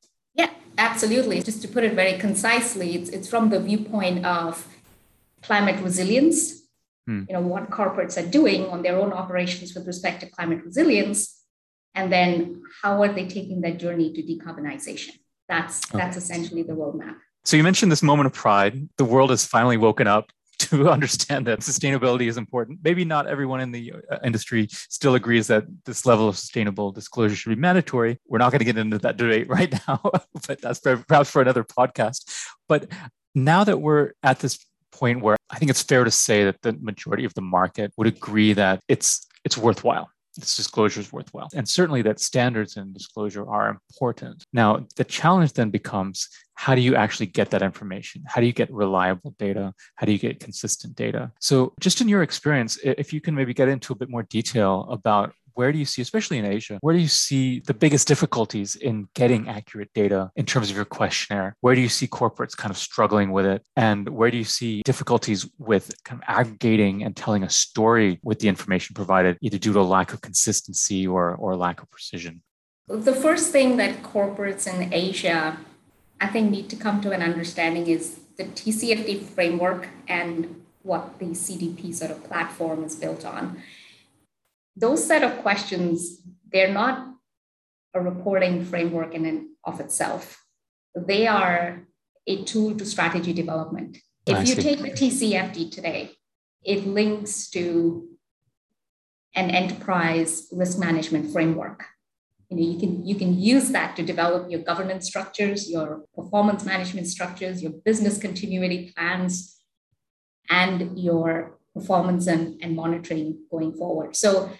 Absolutely. 0.78 1.42
Just 1.42 1.62
to 1.62 1.68
put 1.68 1.84
it 1.84 1.94
very 1.94 2.18
concisely, 2.18 2.94
it's, 2.94 3.10
it's 3.10 3.28
from 3.28 3.50
the 3.50 3.60
viewpoint 3.60 4.24
of 4.24 4.66
climate 5.42 5.82
resilience, 5.82 6.62
hmm. 7.06 7.22
you 7.28 7.34
know, 7.34 7.40
what 7.40 7.70
corporates 7.70 8.20
are 8.22 8.28
doing 8.28 8.66
on 8.66 8.82
their 8.82 8.98
own 8.98 9.12
operations 9.12 9.74
with 9.74 9.86
respect 9.86 10.20
to 10.20 10.26
climate 10.30 10.64
resilience, 10.64 11.42
and 11.94 12.12
then 12.12 12.62
how 12.82 13.02
are 13.02 13.12
they 13.12 13.26
taking 13.26 13.62
that 13.62 13.78
journey 13.78 14.12
to 14.12 14.22
decarbonization? 14.22 15.12
That's 15.48 15.82
okay. 15.90 15.98
that's 15.98 16.16
essentially 16.16 16.62
the 16.62 16.74
roadmap. 16.74 17.16
So 17.44 17.56
you 17.56 17.62
mentioned 17.62 17.92
this 17.92 18.02
moment 18.02 18.26
of 18.26 18.32
pride. 18.32 18.88
The 18.98 19.04
world 19.04 19.30
has 19.30 19.46
finally 19.46 19.76
woken 19.76 20.06
up 20.06 20.30
to 20.58 20.88
understand 20.96 21.46
that 21.46 21.60
sustainability 21.60 22.28
is 22.28 22.36
important. 22.36 22.80
Maybe 22.82 23.04
not 23.04 23.26
everyone 23.26 23.60
in 23.60 23.72
the 23.72 23.92
uh, 24.10 24.18
industry 24.24 24.68
still 24.70 25.14
agrees 25.14 25.46
that 25.48 25.64
this 25.84 26.06
level 26.06 26.28
of 26.28 26.36
sustainable 26.36 26.92
disclosure 26.92 27.36
should 27.36 27.50
be 27.50 27.56
mandatory. 27.56 28.18
We're 28.26 28.38
not 28.38 28.52
going 28.52 28.60
to 28.60 28.64
get 28.64 28.78
into 28.78 28.98
that 28.98 29.16
debate 29.16 29.48
right 29.58 29.72
now, 29.86 30.00
but 30.46 30.60
that's 30.60 30.80
perhaps 30.80 31.30
for 31.30 31.42
another 31.42 31.64
podcast. 31.64 32.30
But 32.68 32.88
now 33.34 33.64
that 33.64 33.80
we're 33.80 34.12
at 34.22 34.40
this 34.40 34.58
point 34.92 35.20
where 35.20 35.36
I 35.50 35.58
think 35.58 35.70
it's 35.70 35.82
fair 35.82 36.04
to 36.04 36.10
say 36.10 36.44
that 36.44 36.62
the 36.62 36.72
majority 36.80 37.24
of 37.24 37.34
the 37.34 37.42
market 37.42 37.92
would 37.96 38.06
agree 38.06 38.52
that 38.54 38.80
it's 38.88 39.26
it's 39.44 39.56
worthwhile 39.56 40.08
this 40.36 40.56
disclosure 40.56 41.00
is 41.00 41.12
worthwhile. 41.12 41.48
And 41.54 41.68
certainly 41.68 42.02
that 42.02 42.20
standards 42.20 42.76
and 42.76 42.92
disclosure 42.92 43.48
are 43.48 43.68
important. 43.70 44.44
Now, 44.52 44.86
the 44.96 45.04
challenge 45.04 45.54
then 45.54 45.70
becomes 45.70 46.28
how 46.54 46.74
do 46.74 46.80
you 46.80 46.96
actually 46.96 47.26
get 47.26 47.50
that 47.50 47.62
information? 47.62 48.22
How 48.26 48.40
do 48.40 48.46
you 48.46 48.52
get 48.52 48.72
reliable 48.72 49.34
data? 49.38 49.74
How 49.96 50.06
do 50.06 50.12
you 50.12 50.18
get 50.18 50.40
consistent 50.40 50.96
data? 50.96 51.30
So, 51.40 51.74
just 51.80 52.00
in 52.00 52.08
your 52.08 52.22
experience, 52.22 52.78
if 52.82 53.12
you 53.12 53.20
can 53.20 53.34
maybe 53.34 53.52
get 53.52 53.68
into 53.68 53.92
a 53.92 53.96
bit 53.96 54.08
more 54.08 54.22
detail 54.22 54.86
about 54.90 55.32
where 55.56 55.72
do 55.72 55.78
you 55.78 55.86
see, 55.86 56.02
especially 56.02 56.38
in 56.38 56.44
Asia, 56.44 56.78
where 56.82 56.94
do 56.94 57.00
you 57.00 57.08
see 57.08 57.60
the 57.60 57.72
biggest 57.72 58.06
difficulties 58.06 58.76
in 58.76 59.08
getting 59.14 59.48
accurate 59.48 59.90
data 59.94 60.30
in 60.36 60.44
terms 60.44 60.70
of 60.70 60.76
your 60.76 60.84
questionnaire? 60.84 61.56
Where 61.62 61.74
do 61.74 61.80
you 61.80 61.88
see 61.88 62.06
corporates 62.06 62.54
kind 62.54 62.70
of 62.70 62.76
struggling 62.76 63.32
with 63.32 63.46
it? 63.46 63.62
And 63.74 64.08
where 64.10 64.30
do 64.30 64.36
you 64.36 64.44
see 64.44 64.82
difficulties 64.84 65.48
with 65.58 65.92
kind 66.04 66.22
of 66.22 66.28
aggregating 66.28 67.02
and 67.02 67.16
telling 67.16 67.42
a 67.42 67.48
story 67.48 68.20
with 68.22 68.38
the 68.40 68.48
information 68.48 68.94
provided, 68.94 69.38
either 69.40 69.56
due 69.56 69.72
to 69.72 69.82
lack 69.82 70.12
of 70.12 70.20
consistency 70.20 71.06
or, 71.06 71.34
or 71.34 71.56
lack 71.56 71.80
of 71.80 71.90
precision? 71.90 72.42
The 72.88 73.14
first 73.14 73.50
thing 73.50 73.78
that 73.78 74.02
corporates 74.02 74.66
in 74.66 74.92
Asia, 74.92 75.58
I 76.20 76.26
think, 76.26 76.50
need 76.50 76.68
to 76.68 76.76
come 76.76 77.00
to 77.00 77.12
an 77.12 77.22
understanding 77.22 77.86
is 77.86 78.20
the 78.36 78.44
TCFD 78.44 79.22
framework 79.22 79.88
and 80.06 80.62
what 80.82 81.18
the 81.18 81.26
CDP 81.26 81.94
sort 81.94 82.10
of 82.10 82.22
platform 82.24 82.84
is 82.84 82.94
built 82.94 83.24
on 83.24 83.60
those 84.76 85.04
set 85.04 85.22
of 85.22 85.38
questions, 85.38 86.20
they're 86.52 86.72
not 86.72 87.08
a 87.94 88.00
reporting 88.00 88.64
framework 88.64 89.14
in 89.14 89.24
and 89.24 89.48
of 89.64 89.80
itself. 89.80 90.44
They 90.94 91.26
are 91.26 91.86
a 92.26 92.44
tool 92.44 92.76
to 92.76 92.84
strategy 92.84 93.32
development. 93.32 93.98
If 94.26 94.48
you 94.48 94.54
take 94.56 94.80
the 94.80 94.90
TCFD 94.90 95.70
today, 95.70 96.10
it 96.64 96.86
links 96.86 97.48
to 97.50 98.08
an 99.34 99.50
enterprise 99.50 100.48
risk 100.52 100.78
management 100.78 101.30
framework. 101.32 101.84
You 102.50 102.56
know, 102.56 102.72
you 102.72 102.78
can 102.78 103.06
you 103.06 103.14
can 103.14 103.38
use 103.38 103.70
that 103.70 103.96
to 103.96 104.02
develop 104.02 104.50
your 104.50 104.60
governance 104.60 105.06
structures, 105.06 105.70
your 105.70 106.02
performance 106.14 106.64
management 106.64 107.06
structures, 107.06 107.62
your 107.62 107.72
business 107.84 108.18
continuity 108.18 108.92
plans, 108.96 109.56
and 110.50 110.98
your 110.98 111.58
performance 111.74 112.26
and, 112.26 112.58
and 112.62 112.74
monitoring 112.74 113.38
going 113.50 113.72
forward. 113.72 114.16
So 114.16 114.50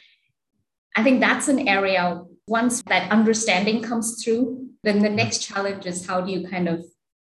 I 0.96 1.02
think 1.02 1.20
that's 1.20 1.48
an 1.48 1.68
area, 1.68 2.22
once 2.48 2.82
that 2.86 3.10
understanding 3.12 3.82
comes 3.82 4.24
through, 4.24 4.70
then 4.82 5.00
the 5.00 5.10
next 5.10 5.42
challenge 5.46 5.84
is 5.84 6.06
how 6.06 6.22
do 6.22 6.32
you 6.32 6.48
kind 6.48 6.68
of 6.68 6.84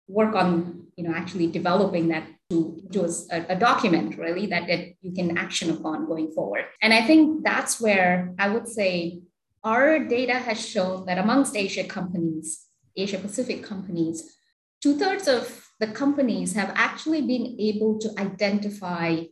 work 0.07 0.35
on, 0.35 0.89
you 0.97 1.05
know, 1.05 1.15
actually 1.15 1.47
developing 1.47 2.09
that 2.09 2.25
to, 2.51 2.83
to 2.93 3.05
a, 3.33 3.47
a 3.55 3.57
document 3.57 4.19
really 4.19 4.47
that, 4.47 4.67
that 4.67 4.95
you 5.01 5.13
can 5.13 5.39
action 5.39 5.71
upon 5.71 6.07
going 6.07 6.31
forward. 6.33 6.67
And 6.83 6.93
I 6.93 7.03
think 7.07 7.43
that's 7.43 7.81
where 7.81 8.35
I 8.39 8.49
would 8.51 8.69
say 8.69 9.23
our 9.63 9.99
data 9.99 10.35
has 10.35 10.69
shown 10.69 11.07
that 11.07 11.17
amongst 11.17 11.57
Asia 11.57 11.85
companies, 11.85 12.67
Asia 12.95 13.19
Pacific 13.19 13.63
companies, 13.63 14.37
two 14.83 14.99
thirds 14.99 15.27
of 15.27 15.67
the 15.81 15.87
companies 15.87 16.53
have 16.55 16.71
actually 16.75 17.23
been 17.23 17.57
able 17.59 17.99
to 17.99 18.11
identify 18.19 19.23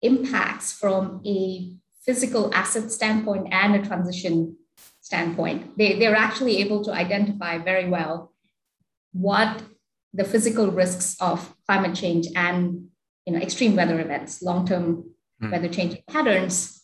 impacts 0.00 0.72
from 0.72 1.20
a 1.26 1.74
physical 2.10 2.52
asset 2.52 2.90
standpoint 2.90 3.46
and 3.52 3.76
a 3.76 3.86
transition 3.86 4.56
standpoint. 5.00 5.78
They, 5.78 5.96
they're 6.00 6.16
actually 6.16 6.56
able 6.58 6.82
to 6.86 6.92
identify 6.92 7.58
very 7.58 7.88
well 7.88 8.32
what 9.12 9.62
the 10.12 10.24
physical 10.24 10.72
risks 10.72 11.16
of 11.20 11.54
climate 11.68 11.94
change 11.94 12.26
and 12.34 12.88
you 13.26 13.32
know, 13.32 13.38
extreme 13.38 13.76
weather 13.76 14.00
events, 14.00 14.42
long-term 14.42 15.04
mm. 15.40 15.52
weather 15.52 15.68
changing 15.68 16.02
patterns, 16.08 16.82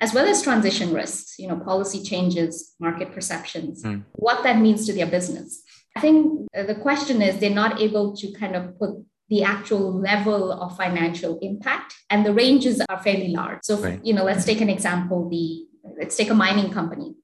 as 0.00 0.14
well 0.14 0.26
as 0.28 0.40
transition 0.40 0.94
risks, 0.94 1.36
you 1.36 1.48
know, 1.48 1.58
policy 1.58 2.00
changes, 2.04 2.76
market 2.78 3.12
perceptions, 3.12 3.82
mm. 3.82 4.04
what 4.12 4.44
that 4.44 4.60
means 4.60 4.86
to 4.86 4.92
their 4.92 5.10
business. 5.18 5.64
I 5.96 6.00
think 6.00 6.46
the 6.54 6.76
question 6.76 7.20
is 7.22 7.40
they're 7.40 7.60
not 7.64 7.80
able 7.80 8.14
to 8.18 8.32
kind 8.34 8.54
of 8.54 8.78
put 8.78 8.90
the 9.30 9.44
actual 9.44 9.92
level 9.92 10.52
of 10.52 10.76
financial 10.76 11.38
impact 11.40 11.94
and 12.10 12.26
the 12.26 12.34
ranges 12.34 12.82
are 12.88 13.02
fairly 13.02 13.28
large. 13.28 13.60
So 13.62 13.76
right. 13.78 14.04
you 14.04 14.12
know 14.12 14.24
let's 14.24 14.44
take 14.44 14.60
an 14.60 14.68
example 14.68 15.28
the 15.28 15.64
let's 15.98 16.16
take 16.16 16.30
a 16.30 16.34
mining 16.34 16.70
company. 16.72 17.14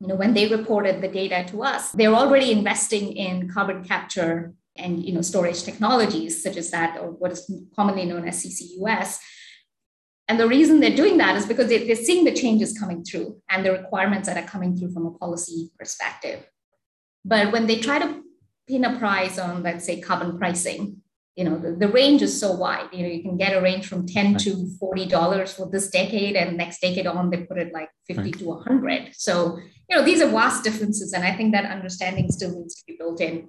You 0.00 0.08
know 0.08 0.16
when 0.16 0.34
they 0.34 0.48
reported 0.48 1.00
the 1.00 1.08
data 1.08 1.44
to 1.50 1.62
us 1.62 1.92
they're 1.92 2.14
already 2.14 2.52
investing 2.52 3.12
in 3.12 3.48
carbon 3.48 3.82
capture 3.82 4.54
and 4.76 5.04
you 5.04 5.12
know 5.14 5.22
storage 5.22 5.62
technologies 5.62 6.42
such 6.42 6.56
as 6.56 6.70
that 6.70 6.98
or 7.00 7.10
what 7.10 7.32
is 7.32 7.50
commonly 7.76 8.04
known 8.06 8.26
as 8.26 8.42
ccus 8.42 9.18
and 10.28 10.40
the 10.40 10.48
reason 10.48 10.80
they're 10.80 10.96
doing 10.96 11.18
that 11.18 11.36
is 11.36 11.46
because 11.46 11.68
they're 11.68 11.94
seeing 11.94 12.24
the 12.24 12.32
changes 12.32 12.78
coming 12.78 13.04
through 13.04 13.40
and 13.50 13.66
the 13.66 13.72
requirements 13.72 14.28
that 14.28 14.42
are 14.42 14.48
coming 14.48 14.76
through 14.76 14.92
from 14.92 15.04
a 15.04 15.10
policy 15.10 15.70
perspective. 15.78 16.46
But 17.24 17.52
when 17.52 17.66
they 17.66 17.78
try 17.78 17.98
to 17.98 18.22
pin 18.66 18.84
a 18.84 18.98
price 18.98 19.38
on 19.38 19.62
let's 19.62 19.84
say 19.84 20.00
carbon 20.00 20.38
pricing 20.38 21.01
you 21.36 21.44
know 21.44 21.58
the, 21.58 21.72
the 21.72 21.88
range 21.88 22.20
is 22.22 22.38
so 22.38 22.52
wide. 22.52 22.88
You 22.92 23.02
know 23.02 23.08
you 23.08 23.22
can 23.22 23.36
get 23.36 23.56
a 23.56 23.60
range 23.60 23.86
from 23.86 24.06
10 24.06 24.32
right. 24.32 24.42
to 24.42 24.68
40 24.78 25.06
dollars 25.06 25.54
for 25.54 25.68
this 25.70 25.88
decade 25.90 26.36
and 26.36 26.56
next 26.56 26.80
decade 26.80 27.06
on 27.06 27.30
they 27.30 27.44
put 27.44 27.58
it 27.58 27.72
like 27.72 27.88
50 28.06 28.22
right. 28.22 28.38
to 28.38 28.44
100 28.44 29.10
so 29.14 29.58
you 29.88 29.96
know 29.96 30.04
these 30.04 30.20
are 30.20 30.28
vast 30.28 30.62
differences 30.62 31.12
and 31.12 31.24
i 31.24 31.34
think 31.34 31.52
that 31.52 31.64
understanding 31.64 32.30
still 32.30 32.54
needs 32.58 32.74
to 32.74 32.84
be 32.86 32.96
built 32.98 33.20
in. 33.20 33.48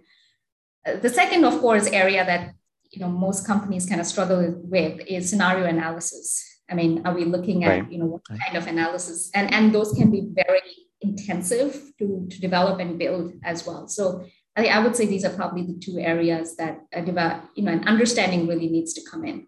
Uh, 0.86 0.96
the 0.98 1.10
second 1.10 1.44
of 1.44 1.60
course 1.60 1.88
area 1.88 2.26
that 2.26 2.54
you 2.92 3.00
know 3.02 3.10
most 3.10 3.46
companies 3.46 3.86
kind 3.86 4.00
of 4.00 4.08
struggle 4.08 4.42
with 4.64 5.02
is 5.08 5.30
scenario 5.30 5.66
analysis. 5.66 6.62
I 6.72 6.76
mean 6.76 7.02
are 7.06 7.14
we 7.14 7.26
looking 7.26 7.66
at 7.66 7.70
right. 7.70 7.92
you 7.92 7.98
know 7.98 8.06
what 8.06 8.24
kind 8.28 8.56
of 8.56 8.68
analysis? 8.68 9.30
And 9.34 9.54
and 9.54 9.76
those 9.76 9.92
can 9.94 10.10
be 10.10 10.30
very 10.34 10.62
intensive 11.02 11.74
to, 12.00 12.28
to 12.32 12.40
develop 12.40 12.80
and 12.80 12.98
build 12.98 13.34
as 13.44 13.68
well. 13.68 13.88
So 13.88 14.26
I, 14.56 14.68
I 14.68 14.80
would 14.80 14.96
say 14.96 15.06
these 15.06 15.26
are 15.26 15.32
probably 15.32 15.64
the 15.64 15.80
two 15.80 16.00
areas 16.00 16.56
that 16.58 16.82
uh, 16.96 17.00
a 17.00 17.06
develop, 17.06 17.44
you 17.56 17.64
know, 17.64 17.72
an 17.72 17.88
understanding 17.88 18.48
really 18.48 18.68
needs 18.68 18.94
to 18.94 19.02
come 19.10 19.26
in. 19.26 19.48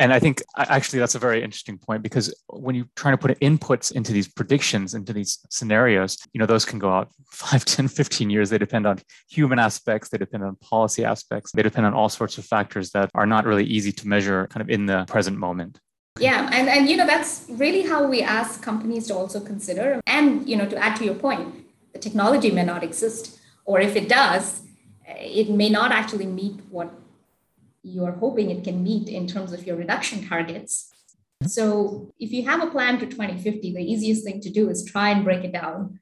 And 0.00 0.12
I 0.12 0.18
think 0.18 0.42
actually 0.56 0.98
that's 0.98 1.14
a 1.14 1.20
very 1.20 1.40
interesting 1.40 1.78
point 1.78 2.02
because 2.02 2.34
when 2.48 2.74
you're 2.74 2.88
trying 2.96 3.14
to 3.14 3.18
put 3.18 3.38
inputs 3.38 3.92
into 3.92 4.12
these 4.12 4.26
predictions, 4.26 4.94
into 4.94 5.12
these 5.12 5.38
scenarios, 5.50 6.18
you 6.32 6.40
know, 6.40 6.46
those 6.46 6.64
can 6.64 6.80
go 6.80 6.90
out 6.90 7.10
5, 7.30 7.64
10, 7.64 7.88
15 7.88 8.28
years. 8.28 8.50
They 8.50 8.58
depend 8.58 8.86
on 8.86 8.98
human 9.28 9.60
aspects, 9.60 10.08
they 10.08 10.18
depend 10.18 10.42
on 10.42 10.56
policy 10.56 11.04
aspects, 11.04 11.52
they 11.52 11.62
depend 11.62 11.86
on 11.86 11.94
all 11.94 12.08
sorts 12.08 12.38
of 12.38 12.44
factors 12.44 12.90
that 12.90 13.10
are 13.14 13.26
not 13.26 13.46
really 13.46 13.64
easy 13.64 13.92
to 13.92 14.08
measure 14.08 14.48
kind 14.48 14.62
of 14.62 14.68
in 14.68 14.86
the 14.86 15.04
present 15.06 15.38
moment. 15.38 15.78
Yeah, 16.18 16.48
and, 16.52 16.68
and 16.68 16.88
you 16.88 16.96
know, 16.96 17.06
that's 17.06 17.46
really 17.48 17.82
how 17.82 18.06
we 18.06 18.22
ask 18.22 18.62
companies 18.62 19.06
to 19.08 19.14
also 19.14 19.40
consider. 19.40 20.00
And, 20.06 20.48
you 20.48 20.56
know, 20.56 20.66
to 20.66 20.76
add 20.76 20.96
to 20.96 21.04
your 21.04 21.14
point, 21.14 21.66
the 21.92 21.98
technology 21.98 22.50
may 22.50 22.64
not 22.64 22.82
exist 22.84 23.40
or 23.64 23.80
if 23.80 23.96
it 23.96 24.08
does, 24.08 24.62
eh, 25.06 25.40
it 25.40 25.50
may 25.50 25.68
not 25.68 25.90
actually 25.92 26.26
meet 26.26 26.60
what 26.70 26.92
you're 27.82 28.12
hoping 28.12 28.50
it 28.50 28.64
can 28.64 28.82
meet 28.82 29.08
in 29.08 29.26
terms 29.26 29.52
of 29.52 29.66
your 29.66 29.76
reduction 29.76 30.26
targets. 30.26 30.90
So 31.46 32.12
if 32.18 32.32
you 32.32 32.44
have 32.44 32.62
a 32.62 32.70
plan 32.70 32.98
to 33.00 33.06
2050, 33.06 33.74
the 33.74 33.82
easiest 33.82 34.24
thing 34.24 34.40
to 34.40 34.50
do 34.50 34.70
is 34.70 34.84
try 34.84 35.10
and 35.10 35.24
break 35.24 35.44
it 35.44 35.52
down 35.52 36.00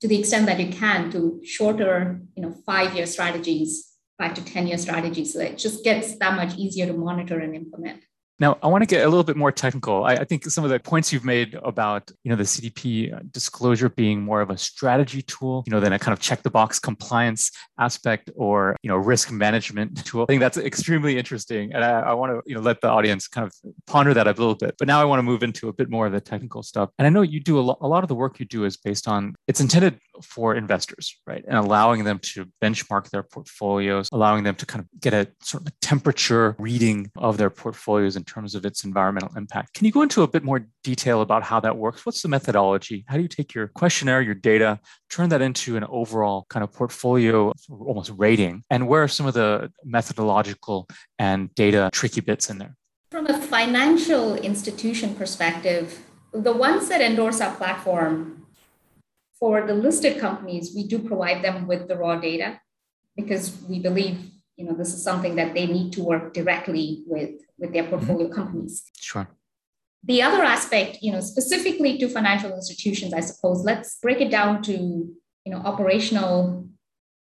to 0.00 0.08
the 0.08 0.18
extent 0.18 0.46
that 0.46 0.58
you 0.58 0.72
can 0.72 1.10
to 1.12 1.40
shorter, 1.44 2.20
you 2.34 2.42
know, 2.42 2.52
five-year 2.66 3.06
strategies, 3.06 3.92
five 4.18 4.34
to 4.34 4.40
10-year 4.40 4.78
strategies. 4.78 5.32
So 5.32 5.40
it 5.40 5.58
just 5.58 5.84
gets 5.84 6.16
that 6.16 6.34
much 6.34 6.56
easier 6.56 6.86
to 6.86 6.92
monitor 6.92 7.38
and 7.38 7.54
implement. 7.54 8.02
Now, 8.40 8.56
I 8.62 8.68
want 8.68 8.80
to 8.80 8.86
get 8.86 9.04
a 9.04 9.08
little 9.08 9.22
bit 9.22 9.36
more 9.36 9.52
technical. 9.52 10.04
I, 10.04 10.14
I, 10.14 10.24
think 10.24 10.46
some 10.46 10.64
of 10.64 10.70
the 10.70 10.80
points 10.80 11.12
you've 11.12 11.26
made 11.26 11.58
about 11.62 12.10
you 12.24 12.30
know 12.30 12.36
the 12.36 12.44
CDP 12.44 13.30
disclosure 13.30 13.90
being 13.90 14.22
more 14.22 14.40
of 14.40 14.48
a 14.48 14.56
strategy 14.56 15.20
tool, 15.20 15.62
you 15.66 15.70
know, 15.70 15.78
than 15.78 15.92
a 15.92 15.98
kind 15.98 16.14
of 16.14 16.20
check 16.20 16.42
the 16.42 16.50
box 16.50 16.78
compliance 16.78 17.50
aspect 17.78 18.30
or 18.36 18.76
you 18.82 18.88
know 18.88 18.96
risk 18.96 19.30
management 19.30 20.02
tool. 20.06 20.22
I 20.22 20.26
think 20.26 20.40
that's 20.40 20.56
extremely 20.56 21.18
interesting, 21.18 21.74
and 21.74 21.84
I, 21.84 22.00
I 22.00 22.12
want 22.14 22.32
to 22.32 22.40
you 22.46 22.54
know 22.54 22.62
let 22.62 22.80
the 22.80 22.88
audience 22.88 23.28
kind 23.28 23.46
of 23.46 23.52
ponder 23.86 24.14
that 24.14 24.26
a 24.26 24.30
little 24.30 24.54
bit. 24.54 24.74
But 24.78 24.88
now 24.88 25.02
I 25.02 25.04
want 25.04 25.18
to 25.18 25.22
move 25.22 25.42
into 25.42 25.68
a 25.68 25.72
bit 25.74 25.90
more 25.90 26.06
of 26.06 26.12
the 26.12 26.20
technical 26.20 26.62
stuff. 26.62 26.88
And 26.98 27.06
I 27.06 27.10
know 27.10 27.20
you 27.20 27.40
do 27.40 27.58
a, 27.58 27.60
lo- 27.60 27.78
a 27.82 27.88
lot 27.88 28.02
of 28.04 28.08
the 28.08 28.14
work 28.14 28.40
you 28.40 28.46
do 28.46 28.64
is 28.64 28.78
based 28.78 29.06
on 29.06 29.34
it's 29.48 29.60
intended 29.60 29.98
for 30.22 30.54
investors, 30.54 31.14
right, 31.26 31.44
and 31.46 31.58
allowing 31.58 32.04
them 32.04 32.18
to 32.20 32.46
benchmark 32.62 33.10
their 33.10 33.22
portfolios, 33.22 34.08
allowing 34.12 34.44
them 34.44 34.54
to 34.54 34.64
kind 34.64 34.82
of 34.82 35.00
get 35.00 35.12
a 35.12 35.28
sort 35.42 35.62
of 35.62 35.68
a 35.68 35.72
temperature 35.82 36.56
reading 36.58 37.10
of 37.16 37.36
their 37.36 37.50
portfolios 37.50 38.16
and 38.16 38.26
terms 38.32 38.54
of 38.54 38.64
its 38.64 38.84
environmental 38.84 39.32
impact. 39.36 39.74
Can 39.74 39.84
you 39.86 39.92
go 39.92 40.02
into 40.02 40.22
a 40.22 40.28
bit 40.28 40.42
more 40.44 40.60
detail 40.84 41.20
about 41.20 41.42
how 41.42 41.58
that 41.60 41.76
works? 41.76 42.06
What's 42.06 42.22
the 42.22 42.28
methodology? 42.28 43.04
How 43.08 43.16
do 43.16 43.22
you 43.22 43.28
take 43.28 43.54
your 43.54 43.68
questionnaire, 43.68 44.22
your 44.22 44.34
data, 44.34 44.78
turn 45.10 45.28
that 45.30 45.42
into 45.42 45.76
an 45.76 45.84
overall 45.84 46.46
kind 46.48 46.62
of 46.64 46.72
portfolio, 46.72 47.52
almost 47.70 48.12
rating? 48.16 48.64
And 48.70 48.88
where 48.88 49.02
are 49.02 49.08
some 49.08 49.26
of 49.26 49.34
the 49.34 49.72
methodological 49.84 50.88
and 51.18 51.54
data 51.54 51.90
tricky 51.92 52.20
bits 52.20 52.50
in 52.50 52.58
there? 52.58 52.74
From 53.10 53.26
a 53.26 53.38
financial 53.40 54.36
institution 54.36 55.14
perspective, 55.14 55.98
the 56.32 56.52
ones 56.52 56.88
that 56.88 57.00
endorse 57.00 57.40
our 57.40 57.54
platform, 57.56 58.36
for 59.40 59.66
the 59.66 59.74
listed 59.74 60.20
companies, 60.20 60.72
we 60.76 60.86
do 60.86 60.98
provide 60.98 61.42
them 61.42 61.66
with 61.66 61.88
the 61.88 61.96
raw 61.96 62.16
data 62.16 62.60
because 63.16 63.56
we 63.68 63.80
believe 63.80 64.30
you 64.60 64.66
know 64.66 64.74
this 64.74 64.92
is 64.94 65.02
something 65.02 65.34
that 65.36 65.54
they 65.54 65.66
need 65.66 65.92
to 65.92 66.02
work 66.12 66.34
directly 66.34 67.02
with 67.06 67.30
with 67.58 67.72
their 67.72 67.84
portfolio 67.84 68.26
mm-hmm. 68.26 68.40
companies 68.40 68.74
sure 69.10 69.28
The 70.02 70.22
other 70.22 70.42
aspect, 70.42 71.02
you 71.02 71.12
know, 71.12 71.20
specifically 71.20 71.98
to 71.98 72.08
financial 72.08 72.52
institutions, 72.54 73.12
I 73.12 73.20
suppose, 73.20 73.64
let's 73.64 73.98
break 73.98 74.20
it 74.20 74.30
down 74.30 74.62
to, 74.62 74.72
you 74.72 75.52
know, 75.52 75.58
operational 75.58 76.66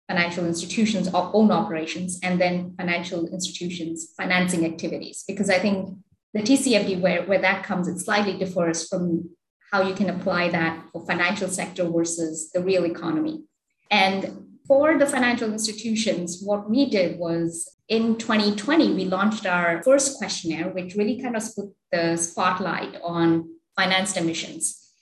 financial 0.09 0.47
institutions' 0.47 1.09
own 1.13 1.51
operations 1.51 2.19
and 2.23 2.41
then 2.41 2.75
financial 2.77 3.27
institutions' 3.29 4.13
financing 4.17 4.65
activities. 4.67 5.25
Because 5.27 5.49
I 5.51 5.59
think 5.59 5.97
the 6.35 6.41
TCFD, 6.41 7.01
where, 7.01 7.23
where 7.25 7.41
that 7.41 7.65
comes, 7.65 7.89
it 7.89 7.99
slightly 7.99 8.37
differs 8.39 8.87
from 8.89 9.31
how 9.71 9.83
you 9.83 9.95
can 9.95 10.11
apply 10.11 10.49
that 10.51 10.85
for 10.93 11.07
financial 11.07 11.49
sector 11.49 11.89
versus 11.89 12.51
the 12.53 12.63
real 12.63 12.85
economy. 12.85 13.45
And 13.91 14.48
for 14.69 14.99
the 14.99 15.07
financial 15.07 15.51
institutions, 15.51 16.43
what 16.43 16.69
we 16.69 16.91
did 16.91 17.19
was 17.19 17.75
in 17.89 18.19
2020, 18.19 18.93
we 18.93 19.07
launched 19.07 19.47
our 19.47 19.83
first 19.83 20.19
questionnaire, 20.19 20.69
which 20.69 20.95
really 20.95 21.21
kind 21.21 21.37
of 21.37 21.43
put 21.57 21.75
the 21.91 22.17
spotlight 22.17 22.97
on 23.03 23.49
financed 23.75 24.19
emissions. 24.19 24.93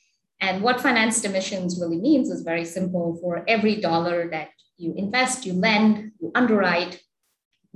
And 0.41 0.63
what 0.63 0.81
financed 0.81 1.25
emissions 1.25 1.81
really 1.81 1.99
means 1.99 2.31
is 2.31 2.43
very 2.43 2.65
simple. 2.65 3.19
For 3.21 3.43
every 3.49 3.81
dollar 3.81 4.31
that 4.31 4.51
you 4.79 4.95
invest, 4.97 5.45
you 5.45 5.55
lend, 5.55 6.13
you 6.21 6.31
underwrite, 6.35 7.03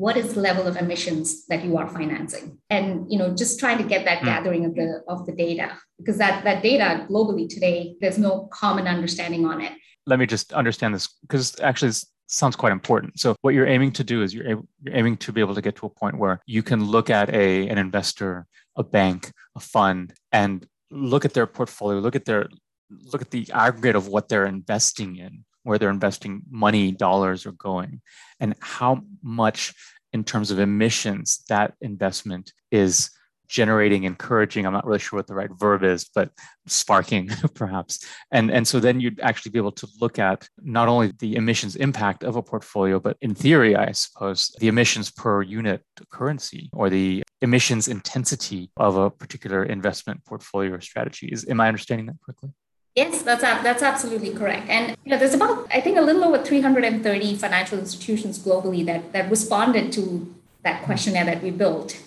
what 0.00 0.16
is 0.16 0.32
the 0.32 0.40
level 0.40 0.66
of 0.66 0.76
emissions 0.76 1.44
that 1.48 1.62
you 1.62 1.76
are 1.76 1.86
financing 1.86 2.56
and 2.70 3.04
you 3.12 3.18
know 3.18 3.34
just 3.34 3.60
trying 3.60 3.76
to 3.76 3.84
get 3.84 4.06
that 4.06 4.20
mm. 4.20 4.24
gathering 4.24 4.64
of 4.64 4.74
the 4.74 5.02
of 5.08 5.26
the 5.26 5.32
data 5.32 5.76
because 5.98 6.16
that 6.16 6.42
that 6.42 6.62
data 6.62 7.06
globally 7.10 7.46
today 7.46 7.94
there's 8.00 8.16
no 8.16 8.48
common 8.50 8.86
understanding 8.86 9.44
on 9.44 9.60
it 9.60 9.72
let 10.06 10.18
me 10.18 10.26
just 10.26 10.52
understand 10.52 10.94
this 10.94 11.08
because 11.22 11.58
actually 11.60 11.88
this 11.88 12.06
sounds 12.26 12.56
quite 12.56 12.72
important. 12.72 13.18
So 13.18 13.36
what 13.42 13.54
you're 13.54 13.66
aiming 13.66 13.92
to 13.92 14.04
do 14.04 14.22
is 14.22 14.32
you're, 14.32 14.46
you're 14.46 14.64
aiming 14.92 15.16
to 15.18 15.32
be 15.32 15.40
able 15.40 15.54
to 15.54 15.62
get 15.62 15.76
to 15.76 15.86
a 15.86 15.90
point 15.90 16.18
where 16.18 16.40
you 16.46 16.62
can 16.62 16.84
look 16.84 17.10
at 17.10 17.32
a 17.34 17.68
an 17.68 17.78
investor 17.78 18.46
a 18.76 18.84
bank 18.84 19.32
a 19.56 19.60
fund 19.60 20.14
and 20.32 20.66
look 20.90 21.24
at 21.24 21.34
their 21.34 21.46
portfolio 21.46 21.98
look 21.98 22.16
at 22.16 22.24
their 22.24 22.48
look 23.12 23.20
at 23.20 23.30
the 23.30 23.48
aggregate 23.52 23.96
of 23.96 24.08
what 24.08 24.28
they're 24.28 24.46
investing 24.46 25.16
in 25.16 25.44
where 25.64 25.78
they're 25.78 25.90
investing 25.90 26.42
money 26.50 26.92
dollars 26.92 27.46
are 27.46 27.52
going 27.52 28.00
and 28.38 28.54
how 28.60 29.02
much 29.22 29.74
in 30.12 30.24
terms 30.24 30.50
of 30.50 30.58
emissions 30.58 31.44
that 31.48 31.74
investment 31.80 32.52
is 32.70 33.10
generating 33.50 34.04
encouraging 34.04 34.64
i'm 34.64 34.72
not 34.72 34.86
really 34.86 34.98
sure 34.98 35.18
what 35.18 35.26
the 35.26 35.34
right 35.34 35.50
verb 35.58 35.82
is 35.82 36.08
but 36.14 36.30
sparking 36.66 37.28
perhaps. 37.54 38.04
And 38.30 38.50
and 38.50 38.66
so 38.66 38.78
then 38.78 39.00
you'd 39.00 39.20
actually 39.20 39.50
be 39.50 39.58
able 39.58 39.72
to 39.72 39.88
look 40.00 40.18
at 40.18 40.48
not 40.62 40.86
only 40.88 41.12
the 41.18 41.34
emissions 41.34 41.74
impact 41.74 42.22
of 42.22 42.36
a 42.36 42.42
portfolio 42.42 43.00
but 43.00 43.16
in 43.20 43.34
theory 43.34 43.74
i 43.74 43.90
suppose 43.92 44.54
the 44.60 44.68
emissions 44.68 45.10
per 45.10 45.42
unit 45.42 45.82
currency 46.10 46.70
or 46.72 46.88
the 46.88 47.24
emissions 47.42 47.88
intensity 47.88 48.70
of 48.76 48.96
a 48.96 49.10
particular 49.10 49.64
investment 49.64 50.24
portfolio 50.24 50.74
or 50.74 50.80
strategy. 50.80 51.26
Is 51.28 51.48
am 51.48 51.60
i 51.60 51.68
understanding 51.68 52.06
that 52.06 52.16
correctly? 52.24 52.50
Yes, 52.96 53.22
that's 53.22 53.42
that's 53.42 53.82
absolutely 53.82 54.32
correct. 54.32 54.68
And 54.68 54.96
you 55.04 55.10
know, 55.10 55.18
there's 55.18 55.34
about 55.34 55.66
I 55.70 55.80
think 55.80 55.96
a 55.96 56.02
little 56.02 56.24
over 56.24 56.42
330 56.42 57.36
financial 57.36 57.78
institutions 57.78 58.38
globally 58.38 58.84
that 58.86 59.12
that 59.12 59.30
responded 59.30 59.92
to 59.92 60.34
that 60.62 60.82
questionnaire 60.82 61.24
that 61.24 61.42
we 61.42 61.50
built 61.50 62.00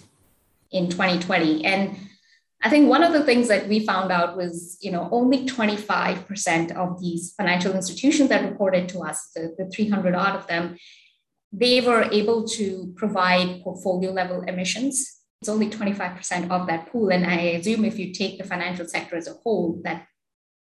in 0.73 0.89
2020. 0.89 1.63
And 1.63 1.95
I 2.61 2.69
think 2.69 2.89
one 2.89 3.03
of 3.03 3.13
the 3.13 3.23
things 3.23 3.47
that 3.49 3.67
we 3.67 3.85
found 3.85 4.11
out 4.11 4.37
was, 4.37 4.77
you 4.81 4.91
know, 4.91 5.09
only 5.11 5.45
25% 5.45 6.75
of 6.75 6.99
these 7.01 7.33
financial 7.37 7.73
institutions 7.73 8.29
that 8.29 8.49
reported 8.49 8.89
to 8.89 8.99
us, 8.99 9.31
the, 9.35 9.53
the 9.57 9.69
300 9.69 10.15
odd 10.15 10.35
of 10.35 10.47
them, 10.47 10.77
they 11.51 11.81
were 11.81 12.03
able 12.11 12.47
to 12.47 12.93
provide 12.95 13.61
portfolio 13.61 14.11
level 14.11 14.41
emissions. 14.43 15.19
It's 15.41 15.49
only 15.49 15.69
25% 15.69 16.49
of 16.49 16.67
that 16.67 16.89
pool. 16.89 17.09
And 17.09 17.25
I 17.25 17.35
assume 17.59 17.83
if 17.83 17.99
you 17.99 18.13
take 18.13 18.37
the 18.37 18.45
financial 18.45 18.87
sector 18.87 19.17
as 19.17 19.27
a 19.27 19.33
whole, 19.33 19.81
that 19.83 20.07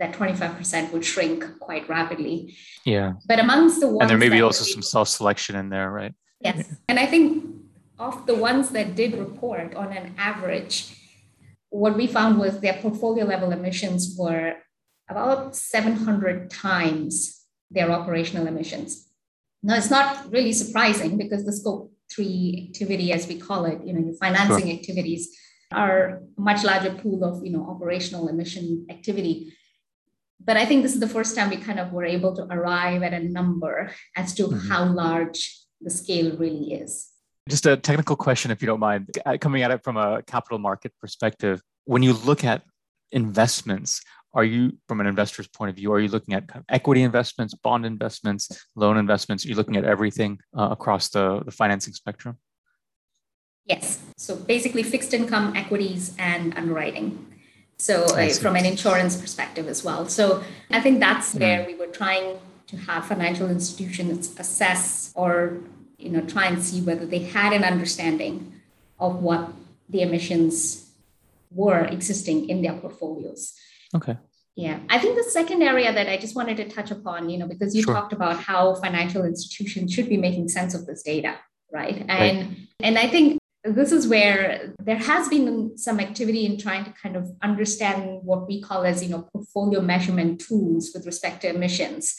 that 0.01 0.15
25% 0.15 0.93
would 0.93 1.05
shrink 1.05 1.45
quite 1.61 1.87
rapidly. 1.87 2.57
Yeah. 2.87 3.13
But 3.29 3.39
amongst 3.39 3.81
the 3.81 3.87
ones 3.87 4.01
And 4.01 4.11
there 4.11 4.17
may 4.17 4.31
be 4.31 4.41
also 4.41 4.65
some 4.65 4.81
self-selection 4.81 5.57
in 5.57 5.69
there, 5.69 5.91
right? 5.91 6.15
Yes. 6.41 6.57
Yeah. 6.57 6.75
And 6.89 6.99
I 6.99 7.05
think 7.05 7.45
of 8.01 8.27
the 8.27 8.35
ones 8.35 8.71
that 8.71 8.97
did 8.97 9.15
report 9.15 9.75
on 9.75 9.93
an 9.93 10.15
average, 10.19 10.97
what 11.69 11.97
we 11.97 12.07
found 12.07 12.39
was 12.39 12.59
their 12.59 12.75
portfolio 12.75 13.25
level 13.25 13.53
emissions 13.53 14.17
were 14.19 14.55
about 15.09 15.55
700 15.55 16.51
times 16.51 17.45
their 17.71 17.91
operational 17.91 18.47
emissions. 18.47 19.09
Now, 19.63 19.77
it's 19.77 19.91
not 19.91 20.33
really 20.33 20.53
surprising 20.53 21.19
because 21.19 21.45
the 21.45 21.53
scope 21.53 21.93
three 22.11 22.67
activity, 22.69 23.13
as 23.13 23.29
we 23.29 23.39
call 23.39 23.67
it, 23.67 23.85
you 23.85 23.93
know, 23.93 24.01
your 24.01 24.15
financing 24.15 24.67
sure. 24.67 24.79
activities 24.79 25.37
are 25.71 26.23
a 26.37 26.41
much 26.41 26.65
larger 26.65 26.95
pool 26.95 27.23
of, 27.23 27.45
you 27.45 27.53
know, 27.53 27.65
operational 27.71 28.27
emission 28.27 28.87
activity 28.91 29.53
but 30.43 30.57
I 30.57 30.65
think 30.65 30.83
this 30.83 30.95
is 30.95 31.01
the 31.01 31.09
first 31.09 31.37
time 31.37 31.51
we 31.51 31.59
kind 31.59 31.79
of 31.79 31.93
were 31.93 32.05
able 32.05 32.35
to 32.37 32.45
arrive 32.45 33.03
at 33.03 33.13
a 33.13 33.21
number 33.21 33.93
as 34.17 34.35
to 34.35 34.45
mm-hmm. 34.45 34.69
how 34.69 34.85
large 34.87 35.59
the 35.81 35.91
scale 35.91 36.37
really 36.37 36.73
is. 36.73 37.11
Just 37.49 37.67
a 37.67 37.77
technical 37.77 38.17
question, 38.17 38.51
if 38.51 38.63
you 38.63 38.67
don't 38.67 38.81
mind, 38.81 39.11
coming 39.41 39.63
at 39.63 39.71
it 39.71 39.83
from 39.83 39.97
a 39.97 40.23
capital 40.23 40.59
market 40.59 40.93
perspective. 41.01 41.63
When 41.85 42.03
you 42.03 42.13
look 42.13 42.45
at 42.45 42.63
investments, 43.13 44.03
are 44.33 44.45
you, 44.45 44.79
from 44.87 45.01
an 45.01 45.07
investor's 45.07 45.49
point 45.49 45.71
of 45.71 45.77
view, 45.77 45.93
are 45.93 45.99
you 45.99 46.09
looking 46.09 46.35
at 46.35 46.47
kind 46.47 46.61
of 46.61 46.67
equity 46.69 47.03
investments, 47.03 47.55
bond 47.55 47.85
investments, 47.85 48.49
loan 48.77 48.97
investments? 48.97 49.45
Are 49.45 49.49
you 49.49 49.57
looking 49.57 49.77
at 49.77 49.85
everything 49.85 50.39
uh, 50.57 50.69
across 50.71 51.09
the, 51.09 51.43
the 51.45 51.51
financing 51.51 51.95
spectrum? 51.95 52.39
Yes. 53.67 53.99
So 54.17 54.37
basically, 54.37 54.83
fixed 54.83 55.15
income, 55.15 55.57
equities, 55.57 56.15
and 56.19 56.57
underwriting. 56.57 57.27
So 57.79 58.05
uh, 58.05 58.29
from 58.35 58.57
an 58.57 58.67
insurance 58.67 59.17
perspective 59.17 59.67
as 59.67 59.83
well. 59.83 60.07
So 60.07 60.45
I 60.71 60.81
think 60.81 61.01
that's 61.01 61.35
mm. 61.35 61.41
where 61.41 61.67
we 61.67 61.75
were 61.75 61.87
trying 61.87 62.37
to 62.67 62.77
have 62.77 63.07
financial 63.07 63.51
institutions 63.51 64.39
assess 64.39 65.13
or 65.17 65.59
you 66.01 66.11
know 66.11 66.23
try 66.23 66.47
and 66.47 66.63
see 66.63 66.81
whether 66.81 67.07
they 67.07 67.21
had 67.21 67.53
an 67.53 67.65
understanding 67.65 68.53
of 68.99 69.23
what 69.23 69.53
the 69.89 70.03
emissions 70.03 70.91
were 71.51 71.85
existing 71.85 72.49
in 72.49 72.63
their 72.63 72.75
portfolios. 72.75 73.55
Okay. 73.95 74.17
Yeah, 74.57 74.81
I 74.89 74.99
think 74.99 75.17
the 75.17 75.31
second 75.31 75.63
area 75.63 75.93
that 75.93 76.09
I 76.09 76.17
just 76.17 76.37
wanted 76.37 76.57
to 76.59 76.69
touch 76.69 76.91
upon, 76.91 77.31
you 77.31 77.39
know, 77.39 77.47
because 77.47 77.75
you 77.75 77.83
sure. 77.83 77.95
talked 77.95 78.13
about 78.13 78.37
how 78.41 78.75
financial 78.75 79.25
institutions 79.25 79.93
should 79.93 80.09
be 80.09 80.17
making 80.17 80.49
sense 80.49 80.75
of 80.75 80.87
this 80.87 81.03
data, 81.03 81.37
right? 81.73 82.05
And 82.09 82.11
right. 82.11 82.57
and 82.81 82.99
I 82.99 83.09
think 83.09 83.39
this 83.65 83.93
is 83.93 84.09
where 84.09 84.75
there 84.83 84.97
has 84.97 85.29
been 85.29 85.77
some 85.77 86.01
activity 86.01 86.47
in 86.47 86.59
trying 86.59 86.85
to 86.85 86.93
kind 86.93 87.17
of 87.17 87.31
understand 87.43 88.21
what 88.23 88.49
we 88.49 88.61
call 88.61 88.85
as 88.85 89.03
you 89.03 89.11
know 89.11 89.29
portfolio 89.33 89.81
measurement 89.81 90.41
tools 90.41 90.91
with 90.95 91.07
respect 91.07 91.43
to 91.43 91.49
emissions 91.49 92.17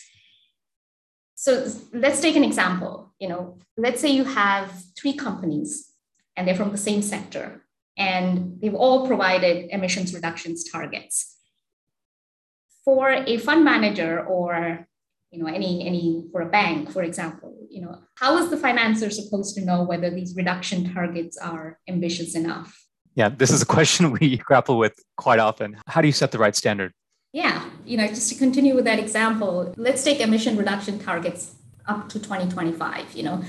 so 1.45 1.51
let's 1.91 2.21
take 2.21 2.35
an 2.35 2.43
example 2.43 2.93
you 3.19 3.27
know 3.27 3.57
let's 3.77 3.99
say 4.01 4.09
you 4.09 4.23
have 4.23 4.67
three 4.97 5.13
companies 5.13 5.91
and 6.35 6.47
they're 6.47 6.55
from 6.55 6.71
the 6.71 6.77
same 6.77 7.01
sector 7.01 7.61
and 7.97 8.59
they've 8.61 8.73
all 8.75 9.07
provided 9.07 9.69
emissions 9.69 10.13
reductions 10.13 10.63
targets. 10.63 11.37
For 12.83 13.09
a 13.09 13.37
fund 13.37 13.63
manager 13.63 14.25
or 14.25 14.87
you 15.31 15.39
know 15.39 15.47
any 15.47 15.85
any 15.85 16.25
for 16.31 16.41
a 16.41 16.49
bank 16.49 16.91
for 16.91 17.03
example 17.03 17.55
you 17.69 17.81
know 17.81 17.99
how 18.15 18.37
is 18.37 18.49
the 18.49 18.57
financer 18.57 19.11
supposed 19.11 19.55
to 19.55 19.61
know 19.63 19.83
whether 19.83 20.09
these 20.09 20.35
reduction 20.35 20.93
targets 20.93 21.37
are 21.37 21.79
ambitious 21.87 22.35
enough? 22.35 22.69
Yeah 23.15 23.29
this 23.29 23.51
is 23.51 23.61
a 23.61 23.65
question 23.65 24.11
we 24.19 24.37
grapple 24.37 24.77
with 24.77 24.95
quite 25.17 25.39
often. 25.39 25.77
How 25.87 26.01
do 26.01 26.07
you 26.07 26.13
set 26.13 26.31
the 26.31 26.39
right 26.39 26.55
standard? 26.55 26.91
Yeah 27.33 27.70
you 27.91 27.97
know 27.97 28.07
just 28.07 28.29
to 28.29 28.35
continue 28.35 28.73
with 28.73 28.85
that 28.85 28.99
example 28.99 29.73
let's 29.77 30.03
take 30.03 30.19
emission 30.19 30.57
reduction 30.57 30.97
targets 30.99 31.55
up 31.87 32.07
to 32.09 32.19
2025 32.19 33.13
you 33.13 33.23
know 33.23 33.43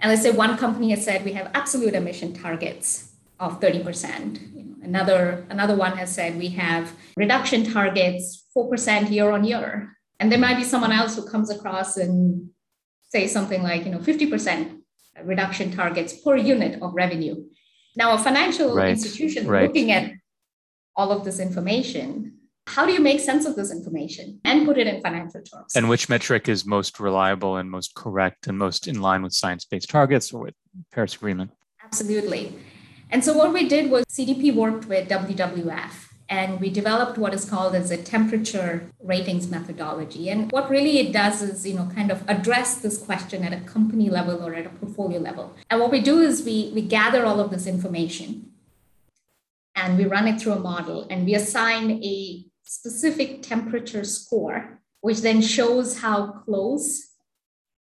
and 0.00 0.10
let's 0.10 0.22
say 0.22 0.30
one 0.30 0.56
company 0.56 0.90
has 0.90 1.04
said 1.04 1.24
we 1.24 1.32
have 1.32 1.50
absolute 1.54 1.94
emission 1.94 2.32
targets 2.32 3.12
of 3.38 3.60
30% 3.60 4.54
you 4.54 4.64
know, 4.64 4.76
another 4.82 5.44
another 5.50 5.76
one 5.76 5.96
has 5.96 6.14
said 6.14 6.38
we 6.38 6.48
have 6.48 6.92
reduction 7.16 7.64
targets 7.64 8.44
4% 8.56 9.10
year 9.10 9.30
on 9.30 9.44
year 9.44 9.96
and 10.20 10.30
there 10.30 10.38
might 10.38 10.56
be 10.56 10.64
someone 10.64 10.92
else 10.92 11.16
who 11.16 11.26
comes 11.26 11.50
across 11.50 11.96
and 11.96 12.50
say 13.08 13.26
something 13.26 13.62
like, 13.62 13.84
you 13.86 13.90
know, 13.90 13.98
50% 13.98 14.80
reduction 15.24 15.72
targets 15.72 16.12
per 16.12 16.36
unit 16.36 16.80
of 16.82 16.94
revenue. 16.94 17.44
Now, 17.96 18.12
a 18.12 18.18
financial 18.18 18.74
right. 18.74 18.90
institution 18.90 19.48
right. 19.48 19.66
looking 19.66 19.90
at 19.90 20.12
all 20.94 21.10
of 21.10 21.24
this 21.24 21.40
information, 21.40 22.39
how 22.74 22.86
do 22.86 22.92
you 22.92 23.00
make 23.00 23.20
sense 23.20 23.46
of 23.46 23.56
this 23.56 23.72
information 23.72 24.40
and 24.44 24.64
put 24.64 24.78
it 24.78 24.86
in 24.86 25.00
financial 25.02 25.42
terms? 25.42 25.74
And 25.74 25.88
which 25.88 26.08
metric 26.08 26.48
is 26.48 26.64
most 26.64 27.00
reliable 27.00 27.56
and 27.56 27.70
most 27.70 27.94
correct 27.94 28.46
and 28.46 28.56
most 28.56 28.86
in 28.86 29.00
line 29.02 29.22
with 29.22 29.32
science 29.32 29.64
based 29.64 29.90
targets 29.90 30.32
or 30.32 30.42
with 30.42 30.54
Paris 30.92 31.14
Agreement? 31.16 31.50
Absolutely. 31.84 32.54
And 33.10 33.24
so, 33.24 33.36
what 33.36 33.52
we 33.52 33.68
did 33.68 33.90
was 33.90 34.04
CDP 34.04 34.54
worked 34.54 34.86
with 34.86 35.08
WWF 35.08 36.10
and 36.28 36.60
we 36.60 36.70
developed 36.70 37.18
what 37.18 37.34
is 37.34 37.44
called 37.44 37.74
as 37.74 37.90
a 37.90 37.96
temperature 37.96 38.88
ratings 39.02 39.48
methodology 39.50 40.30
and 40.30 40.52
what 40.52 40.70
really 40.70 41.00
it 41.00 41.12
does 41.12 41.42
is 41.42 41.66
you 41.66 41.74
know 41.74 41.90
kind 41.92 42.12
of 42.12 42.22
address 42.28 42.76
this 42.76 42.96
question 42.98 43.42
at 43.42 43.52
a 43.52 43.60
company 43.62 44.08
level 44.08 44.46
or 44.46 44.54
at 44.54 44.64
a 44.64 44.68
portfolio 44.68 45.18
level 45.18 45.52
and 45.68 45.80
what 45.80 45.90
we 45.90 46.00
do 46.00 46.20
is 46.20 46.44
we 46.44 46.70
we 46.72 46.82
gather 46.82 47.26
all 47.26 47.40
of 47.40 47.50
this 47.50 47.66
information 47.66 48.48
and 49.74 49.98
we 49.98 50.04
run 50.04 50.28
it 50.28 50.40
through 50.40 50.52
a 50.52 50.58
model 50.60 51.06
and 51.10 51.26
we 51.26 51.34
assign 51.34 51.90
a 52.02 52.44
specific 52.70 53.42
temperature 53.42 54.04
score, 54.04 54.78
which 55.00 55.22
then 55.22 55.42
shows 55.42 55.98
how 55.98 56.28
close 56.44 57.10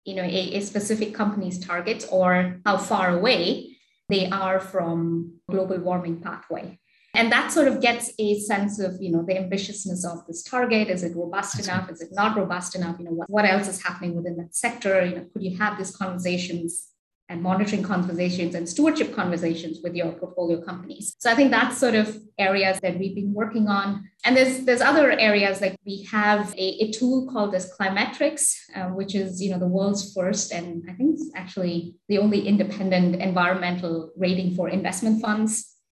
you 0.05 0.15
know, 0.15 0.23
a, 0.23 0.57
a 0.57 0.61
specific 0.61 1.15
company's 1.15 1.59
targets 1.59 2.07
or 2.07 2.61
how 2.65 2.79
far 2.79 3.11
away 3.11 3.77
they 4.09 4.29
are 4.31 4.59
from 4.59 5.35
global 5.51 5.79
warming 5.79 6.21
pathway. 6.21 6.79
And 7.15 7.31
that 7.31 7.53
sort 7.53 7.69
of 7.69 7.83
gets 7.83 8.13
a 8.19 8.39
sense 8.41 8.79
of, 8.79 8.97
you 9.01 9.11
know, 9.11 9.23
the 9.23 9.35
ambitiousness 9.35 10.05
of 10.11 10.27
this 10.27 10.43
target. 10.43 10.89
Is 10.89 11.03
it 11.03 11.15
robust 11.15 11.57
That's 11.57 11.69
enough? 11.69 11.85
Right. 11.85 11.93
Is 11.93 12.01
it 12.01 12.11
not 12.13 12.37
robust 12.37 12.75
enough? 12.75 12.97
You 12.99 13.07
know, 13.07 13.11
what, 13.11 13.29
what 13.29 13.45
else 13.45 13.69
is 13.69 13.83
happening 13.83 14.15
within 14.15 14.37
that 14.39 14.55
sector? 14.55 15.05
You 15.05 15.17
know, 15.17 15.27
could 15.33 15.43
you 15.43 15.59
have 15.59 15.77
these 15.77 15.95
conversations 15.95 16.90
and 17.31 17.41
monitoring 17.41 17.83
conversations 17.83 18.57
and 18.57 18.69
stewardship 18.69 19.15
conversations 19.15 19.79
with 19.85 19.95
your 19.95 20.11
portfolio 20.13 20.61
companies. 20.61 21.15
So 21.21 21.31
I 21.31 21.37
think 21.37 21.53
that's 21.53 21.79
sort 21.79 21.95
of 21.95 22.21
areas 22.39 22.81
that 22.81 22.99
we've 22.99 23.15
been 23.15 23.33
working 23.33 23.69
on. 23.69 24.11
And 24.25 24.37
there's 24.37 24.65
there's 24.67 24.81
other 24.81 25.13
areas 25.13 25.61
like 25.61 25.77
we 25.87 26.03
have 26.11 26.53
a, 26.55 26.67
a 26.85 26.91
tool 26.91 27.31
called 27.33 27.53
this 27.53 27.73
Climetrics, 27.79 28.43
uh, 28.75 28.89
which 28.99 29.15
is 29.15 29.41
you 29.41 29.51
know 29.51 29.61
the 29.61 29.73
world's 29.77 30.13
first 30.13 30.53
and 30.53 30.85
I 30.91 30.93
think 30.95 31.15
it's 31.15 31.31
actually 31.37 31.95
the 32.09 32.19
only 32.19 32.41
independent 32.47 33.23
environmental 33.23 34.11
rating 34.17 34.57
for 34.57 34.69
investment 34.69 35.23
funds. 35.23 35.51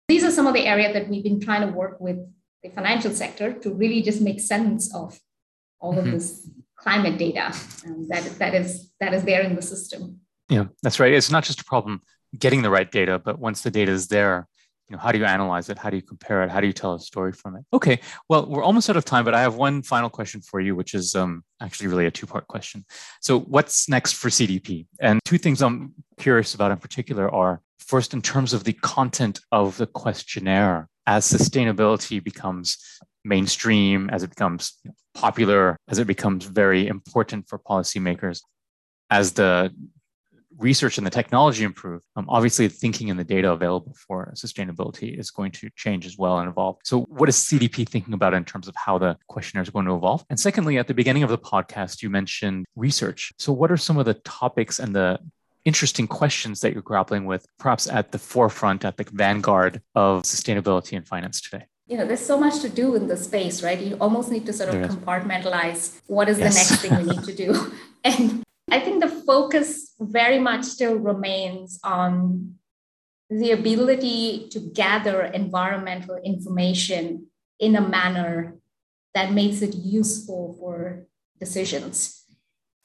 These 0.07 0.23
are 0.23 0.31
some 0.31 0.47
of 0.47 0.53
the 0.53 0.65
areas 0.65 0.93
that 0.93 1.09
we've 1.09 1.23
been 1.23 1.41
trying 1.41 1.67
to 1.67 1.73
work 1.73 1.97
with 1.99 2.17
the 2.63 2.69
financial 2.69 3.11
sector 3.11 3.51
to 3.53 3.73
really 3.73 4.01
just 4.01 4.21
make 4.21 4.39
sense 4.39 4.95
of 4.95 5.19
all 5.81 5.93
mm-hmm. 5.93 6.07
of 6.07 6.13
this 6.13 6.49
climate 6.77 7.17
data 7.17 7.47
um, 7.87 8.07
that, 8.09 8.23
that 8.39 8.53
is 8.53 8.91
that 9.01 9.13
is 9.13 9.23
there 9.23 9.41
in 9.41 9.55
the 9.55 9.61
system. 9.61 10.21
Yeah, 10.49 10.65
that's 10.83 10.99
right. 10.99 11.13
It's 11.13 11.31
not 11.31 11.43
just 11.43 11.61
a 11.61 11.65
problem 11.65 12.01
getting 12.37 12.61
the 12.61 12.69
right 12.69 12.91
data, 12.91 13.19
but 13.19 13.39
once 13.39 13.61
the 13.61 13.71
data 13.71 13.91
is 13.91 14.07
there, 14.07 14.47
you 14.89 14.95
know, 14.95 15.01
how 15.01 15.11
do 15.11 15.17
you 15.17 15.25
analyze 15.25 15.69
it? 15.69 15.79
How 15.79 15.89
do 15.89 15.95
you 15.95 16.03
compare 16.03 16.43
it? 16.43 16.51
How 16.51 16.61
do 16.61 16.67
you 16.67 16.73
tell 16.73 16.93
a 16.93 16.99
story 16.99 17.31
from 17.31 17.55
it? 17.55 17.65
Okay, 17.73 17.99
well, 18.29 18.45
we're 18.45 18.63
almost 18.63 18.89
out 18.89 18.97
of 18.97 19.05
time, 19.05 19.25
but 19.25 19.33
I 19.33 19.41
have 19.41 19.55
one 19.55 19.81
final 19.81 20.09
question 20.09 20.41
for 20.41 20.59
you, 20.59 20.75
which 20.75 20.93
is 20.93 21.15
um, 21.15 21.43
actually 21.59 21.87
really 21.87 22.05
a 22.05 22.11
two-part 22.11 22.47
question. 22.47 22.85
So, 23.19 23.39
what's 23.39 23.89
next 23.89 24.13
for 24.13 24.29
CDP? 24.29 24.85
And 24.99 25.19
two 25.25 25.39
things 25.39 25.63
I'm 25.63 25.93
curious 26.19 26.53
about 26.53 26.71
in 26.71 26.77
particular 26.77 27.33
are 27.33 27.61
first, 27.79 28.13
in 28.13 28.21
terms 28.21 28.53
of 28.53 28.63
the 28.63 28.73
content 28.73 29.39
of 29.51 29.77
the 29.77 29.87
questionnaire, 29.87 30.87
as 31.07 31.25
sustainability 31.25 32.23
becomes 32.23 32.77
mainstream, 33.23 34.09
as 34.11 34.21
it 34.21 34.29
becomes 34.29 34.73
popular, 35.15 35.77
as 35.87 35.97
it 35.97 36.05
becomes 36.05 36.45
very 36.45 36.87
important 36.87 37.49
for 37.49 37.57
policymakers, 37.57 38.41
as 39.09 39.31
the 39.33 39.73
research 40.57 40.97
and 40.97 41.05
the 41.05 41.11
technology 41.11 41.63
improve, 41.63 42.01
um, 42.15 42.25
obviously 42.29 42.67
thinking 42.67 43.09
and 43.09 43.19
the 43.19 43.23
data 43.23 43.51
available 43.51 43.95
for 44.07 44.31
sustainability 44.35 45.17
is 45.17 45.31
going 45.31 45.51
to 45.51 45.69
change 45.75 46.05
as 46.05 46.17
well 46.17 46.39
and 46.39 46.49
evolve. 46.49 46.77
So, 46.83 47.01
what 47.03 47.29
is 47.29 47.35
CDP 47.35 47.87
thinking 47.87 48.13
about 48.13 48.33
in 48.33 48.45
terms 48.45 48.67
of 48.67 48.75
how 48.75 48.97
the 48.97 49.17
questionnaire 49.27 49.63
is 49.63 49.69
going 49.69 49.85
to 49.85 49.95
evolve? 49.95 50.25
And 50.29 50.39
secondly, 50.39 50.77
at 50.77 50.87
the 50.87 50.93
beginning 50.93 51.23
of 51.23 51.29
the 51.29 51.37
podcast, 51.37 52.01
you 52.01 52.09
mentioned 52.09 52.65
research. 52.75 53.33
So, 53.37 53.53
what 53.53 53.71
are 53.71 53.77
some 53.77 53.97
of 53.97 54.05
the 54.05 54.15
topics 54.15 54.79
and 54.79 54.95
the 54.95 55.19
interesting 55.65 56.07
questions 56.07 56.59
that 56.61 56.73
you're 56.73 56.81
grappling 56.81 57.25
with, 57.25 57.45
perhaps 57.57 57.89
at 57.89 58.11
the 58.11 58.19
forefront, 58.19 58.85
at 58.85 58.97
the 58.97 59.05
vanguard 59.11 59.81
of 59.95 60.23
sustainability 60.23 60.95
and 60.95 61.07
finance 61.07 61.41
today? 61.41 61.65
you 61.87 61.97
know, 61.97 62.05
there's 62.07 62.25
so 62.25 62.37
much 62.39 62.61
to 62.61 62.69
do 62.69 62.95
in 62.95 63.07
the 63.07 63.15
space, 63.15 63.61
right? 63.61 63.79
You 63.79 63.95
almost 64.01 64.31
need 64.31 64.45
to 64.47 64.53
sort 64.53 64.73
of 64.73 64.89
compartmentalize 64.89 66.01
what 66.07 66.27
is 66.29 66.39
yes. 66.39 66.53
the 66.53 66.59
next 66.59 66.81
thing 66.81 66.97
we 66.97 67.13
need 67.13 67.23
to 67.25 67.35
do. 67.35 67.71
And 68.05 68.43
I 68.69 68.79
think 68.79 69.01
the 69.01 69.09
focus 69.09 69.93
very 69.99 70.39
much 70.39 70.63
still 70.63 70.95
remains 70.95 71.79
on 71.83 72.55
the 73.29 73.51
ability 73.51 74.47
to 74.51 74.59
gather 74.59 75.23
environmental 75.23 76.17
information 76.23 77.27
in 77.59 77.75
a 77.75 77.81
manner 77.81 78.57
that 79.13 79.31
makes 79.31 79.61
it 79.61 79.75
useful 79.75 80.57
for 80.59 81.07
decisions 81.39 82.25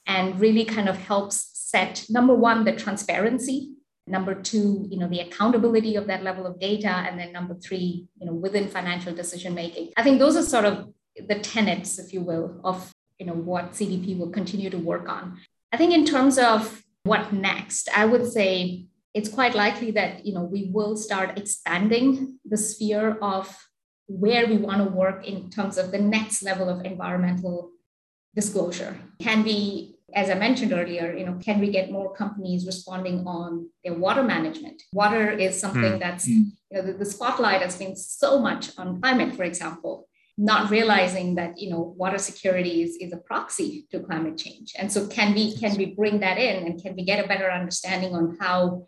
and 0.07 0.39
really 0.39 0.65
kind 0.65 0.89
of 0.89 0.97
helps 0.97 1.49
set 1.53 2.05
number 2.09 2.33
one 2.33 2.63
the 2.63 2.73
transparency 2.73 3.73
number 4.07 4.33
two 4.33 4.87
you 4.89 4.97
know 4.97 5.07
the 5.07 5.19
accountability 5.19 5.95
of 5.95 6.07
that 6.07 6.23
level 6.23 6.45
of 6.45 6.59
data 6.59 6.89
and 6.89 7.19
then 7.19 7.31
number 7.31 7.53
three 7.55 8.07
you 8.19 8.25
know 8.25 8.33
within 8.33 8.67
financial 8.67 9.13
decision 9.13 9.53
making. 9.53 9.91
I 9.95 10.03
think 10.03 10.19
those 10.19 10.35
are 10.35 10.41
sort 10.41 10.65
of 10.65 10.91
the 11.15 11.39
tenets 11.39 11.99
if 11.99 12.13
you 12.13 12.21
will 12.21 12.59
of 12.63 12.91
you 13.19 13.25
know 13.25 13.33
what 13.33 13.73
cdp 13.73 14.17
will 14.17 14.29
continue 14.29 14.69
to 14.69 14.79
work 14.79 15.07
on 15.07 15.37
I 15.71 15.77
think 15.77 15.93
in 15.93 16.05
terms 16.05 16.37
of 16.37 16.83
what 17.03 17.33
next, 17.33 17.89
I 17.95 18.05
would 18.05 18.31
say 18.31 18.87
it's 19.13 19.29
quite 19.29 19.55
likely 19.55 19.91
that 19.91 20.25
you 20.25 20.33
know 20.33 20.43
we 20.43 20.69
will 20.73 20.95
start 20.95 21.37
expanding 21.37 22.39
the 22.45 22.57
sphere 22.57 23.17
of 23.21 23.55
where 24.07 24.47
we 24.47 24.57
want 24.57 24.83
to 24.83 24.89
work 24.89 25.25
in 25.25 25.49
terms 25.49 25.77
of 25.77 25.91
the 25.91 25.99
next 25.99 26.43
level 26.43 26.69
of 26.69 26.85
environmental 26.85 27.71
disclosure. 28.35 28.97
Can 29.19 29.43
we, 29.43 29.95
as 30.13 30.29
I 30.29 30.33
mentioned 30.33 30.73
earlier, 30.73 31.15
you 31.15 31.25
know, 31.25 31.37
can 31.41 31.59
we 31.59 31.71
get 31.71 31.91
more 31.91 32.13
companies 32.13 32.65
responding 32.65 33.25
on 33.25 33.69
their 33.83 33.93
water 33.93 34.23
management? 34.23 34.81
Water 34.91 35.29
is 35.29 35.59
something 35.59 35.93
mm. 35.93 35.99
that's, 35.99 36.27
you 36.27 36.51
know, 36.71 36.81
the, 36.81 36.93
the 36.93 37.05
spotlight 37.05 37.61
has 37.61 37.77
been 37.77 37.95
so 37.95 38.39
much 38.39 38.77
on 38.77 38.99
climate, 39.01 39.33
for 39.33 39.43
example 39.43 40.07
not 40.37 40.71
realizing 40.71 41.35
that 41.35 41.59
you 41.59 41.69
know 41.69 41.93
water 41.97 42.17
security 42.17 42.81
is, 42.83 42.95
is 42.97 43.13
a 43.13 43.17
proxy 43.17 43.87
to 43.91 43.99
climate 43.99 44.37
change. 44.37 44.73
And 44.77 44.91
so 44.91 45.07
can 45.07 45.33
we 45.33 45.55
can 45.55 45.75
we 45.77 45.87
bring 45.87 46.19
that 46.21 46.37
in 46.37 46.65
and 46.65 46.81
can 46.81 46.95
we 46.95 47.03
get 47.03 47.23
a 47.23 47.27
better 47.27 47.51
understanding 47.51 48.15
on 48.15 48.37
how 48.39 48.87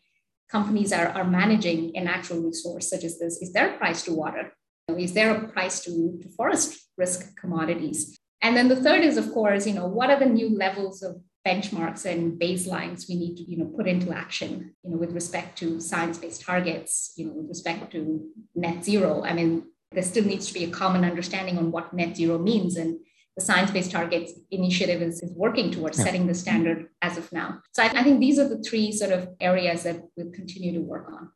companies 0.50 0.94
are, 0.94 1.08
are 1.08 1.24
managing 1.24 1.96
a 1.96 2.04
natural 2.04 2.42
resource 2.42 2.90
such 2.90 3.04
as 3.04 3.20
this? 3.20 3.42
Is 3.42 3.54
there 3.54 3.74
a 3.74 3.78
price 3.78 4.04
to 4.04 4.14
water? 4.14 4.54
Is 4.98 5.14
there 5.14 5.34
a 5.34 5.48
price 5.48 5.82
to, 5.86 6.20
to 6.22 6.30
forest 6.30 6.90
risk 6.98 7.36
commodities? 7.38 8.18
And 8.42 8.56
then 8.58 8.68
the 8.68 8.76
third 8.76 9.04
is 9.04 9.18
of 9.18 9.32
course 9.32 9.68
you 9.68 9.74
know 9.74 9.88
what 9.88 10.10
are 10.10 10.20
the 10.20 10.26
new 10.26 10.50
levels 10.50 11.04
of 11.04 11.22
benchmarks 11.46 12.06
and 12.06 12.40
baselines 12.40 13.10
we 13.10 13.16
need 13.16 13.36
to 13.36 13.44
you 13.44 13.58
know 13.58 13.66
put 13.66 13.86
into 13.86 14.14
action 14.14 14.74
you 14.82 14.92
know 14.92 14.96
with 14.96 15.12
respect 15.12 15.58
to 15.58 15.78
science-based 15.82 16.40
targets 16.42 17.12
you 17.18 17.26
know 17.26 17.34
with 17.34 17.50
respect 17.50 17.92
to 17.92 18.30
net 18.56 18.84
zero? 18.84 19.24
I 19.24 19.34
mean 19.34 19.64
there 19.94 20.04
still 20.04 20.26
needs 20.26 20.48
to 20.48 20.54
be 20.54 20.64
a 20.64 20.70
common 20.70 21.04
understanding 21.04 21.58
on 21.58 21.72
what 21.72 21.94
net 21.94 22.16
zero 22.16 22.38
means. 22.38 22.78
And 22.78 23.00
the 23.36 23.44
Science 23.44 23.72
Based 23.72 23.92
Targets 23.92 24.34
Initiative 24.52 25.02
is, 25.02 25.22
is 25.22 25.34
working 25.36 25.72
towards 25.72 25.98
yeah. 25.98 26.06
setting 26.06 26.28
the 26.28 26.34
standard 26.34 26.88
as 27.02 27.18
of 27.18 27.32
now. 27.32 27.60
So 27.74 27.84
I, 27.84 27.88
I 27.88 28.04
think 28.04 28.20
these 28.20 28.40
are 28.40 28.48
the 28.48 28.62
three 28.62 28.92
sort 28.92 29.12
of 29.12 29.30
areas 29.40 29.84
that 29.84 30.02
we'll 30.16 30.32
continue 30.32 30.74
to 30.74 30.82
work 30.82 31.12
on. 31.12 31.32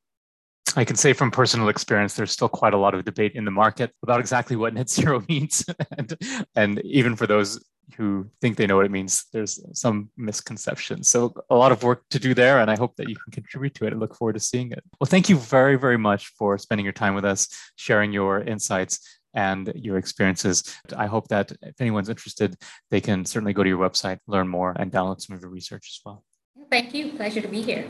I 0.76 0.86
can 0.86 0.96
say 0.96 1.13
from 1.13 1.32
personal 1.32 1.70
experience, 1.70 2.13
there's 2.13 2.32
still 2.32 2.50
quite 2.50 2.74
a 2.74 2.78
lot 2.78 2.93
of 2.93 3.04
debate 3.04 3.34
in 3.34 3.46
the 3.46 3.52
market 3.52 3.91
about 4.04 4.20
exactly 4.20 4.56
what 4.56 4.74
net 4.74 4.89
zero 4.98 5.24
means. 5.28 5.65
and, 5.98 6.15
and 6.56 6.80
even 6.86 7.15
for 7.15 7.26
those 7.26 7.63
who 7.95 8.30
think 8.41 8.58
they 8.58 8.67
know 8.67 8.76
what 8.76 8.86
it 8.86 8.91
means, 8.91 9.26
there's 9.32 9.60
some 9.73 10.10
misconception. 10.17 11.04
So 11.04 11.34
a 11.50 11.56
lot 11.56 11.71
of 11.71 11.84
work 11.84 12.04
to 12.10 12.19
do 12.19 12.34
there, 12.34 12.60
and 12.60 12.69
I 12.69 12.76
hope 12.76 12.95
that 12.97 13.10
you 13.10 13.15
can 13.15 13.32
contribute 13.32 13.76
to 13.76 13.86
it. 13.86 13.93
I 13.93 13.95
look 13.95 14.15
forward 14.15 14.34
to 14.34 14.39
seeing 14.39 14.71
it. 14.71 14.84
Well, 15.00 15.08
thank 15.08 15.30
you 15.30 15.38
very, 15.38 15.78
very 15.78 15.97
much 15.97 16.28
for 16.38 16.58
spending 16.58 16.86
your 16.86 16.93
time 16.93 17.15
with 17.15 17.26
us, 17.26 17.47
sharing 17.76 18.12
your 18.12 18.41
insights 18.41 19.19
and 19.34 19.71
your 19.76 19.97
experiences. 19.97 20.63
I 20.95 21.06
hope 21.06 21.28
that 21.30 21.52
if 21.62 21.80
anyone's 21.80 22.10
interested, 22.10 22.58
they 22.91 23.02
can 23.02 23.23
certainly 23.26 23.54
go 23.54 23.63
to 23.63 23.69
your 23.69 23.80
website, 23.80 24.19
learn 24.28 24.47
more, 24.47 24.76
and 24.78 24.91
download 24.91 25.21
some 25.21 25.36
of 25.36 25.41
your 25.41 25.52
research 25.52 25.89
as 25.93 26.02
well. 26.06 26.23
Thank 26.69 26.93
you. 26.93 27.12
Pleasure 27.13 27.41
to 27.41 27.47
be 27.47 27.62
here. 27.62 27.88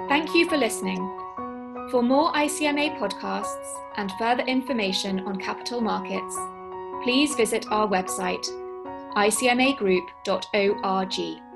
Thank 0.09 0.33
you 0.33 0.49
for 0.49 0.57
listening. 0.57 0.97
For 1.91 2.01
more 2.01 2.33
ICMA 2.33 2.97
podcasts 2.97 3.75
and 3.95 4.11
further 4.17 4.41
information 4.43 5.19
on 5.19 5.37
capital 5.37 5.81
markets, 5.81 6.35
please 7.03 7.35
visit 7.35 7.67
our 7.69 7.87
website, 7.87 8.43
icmagroup.org. 9.15 11.48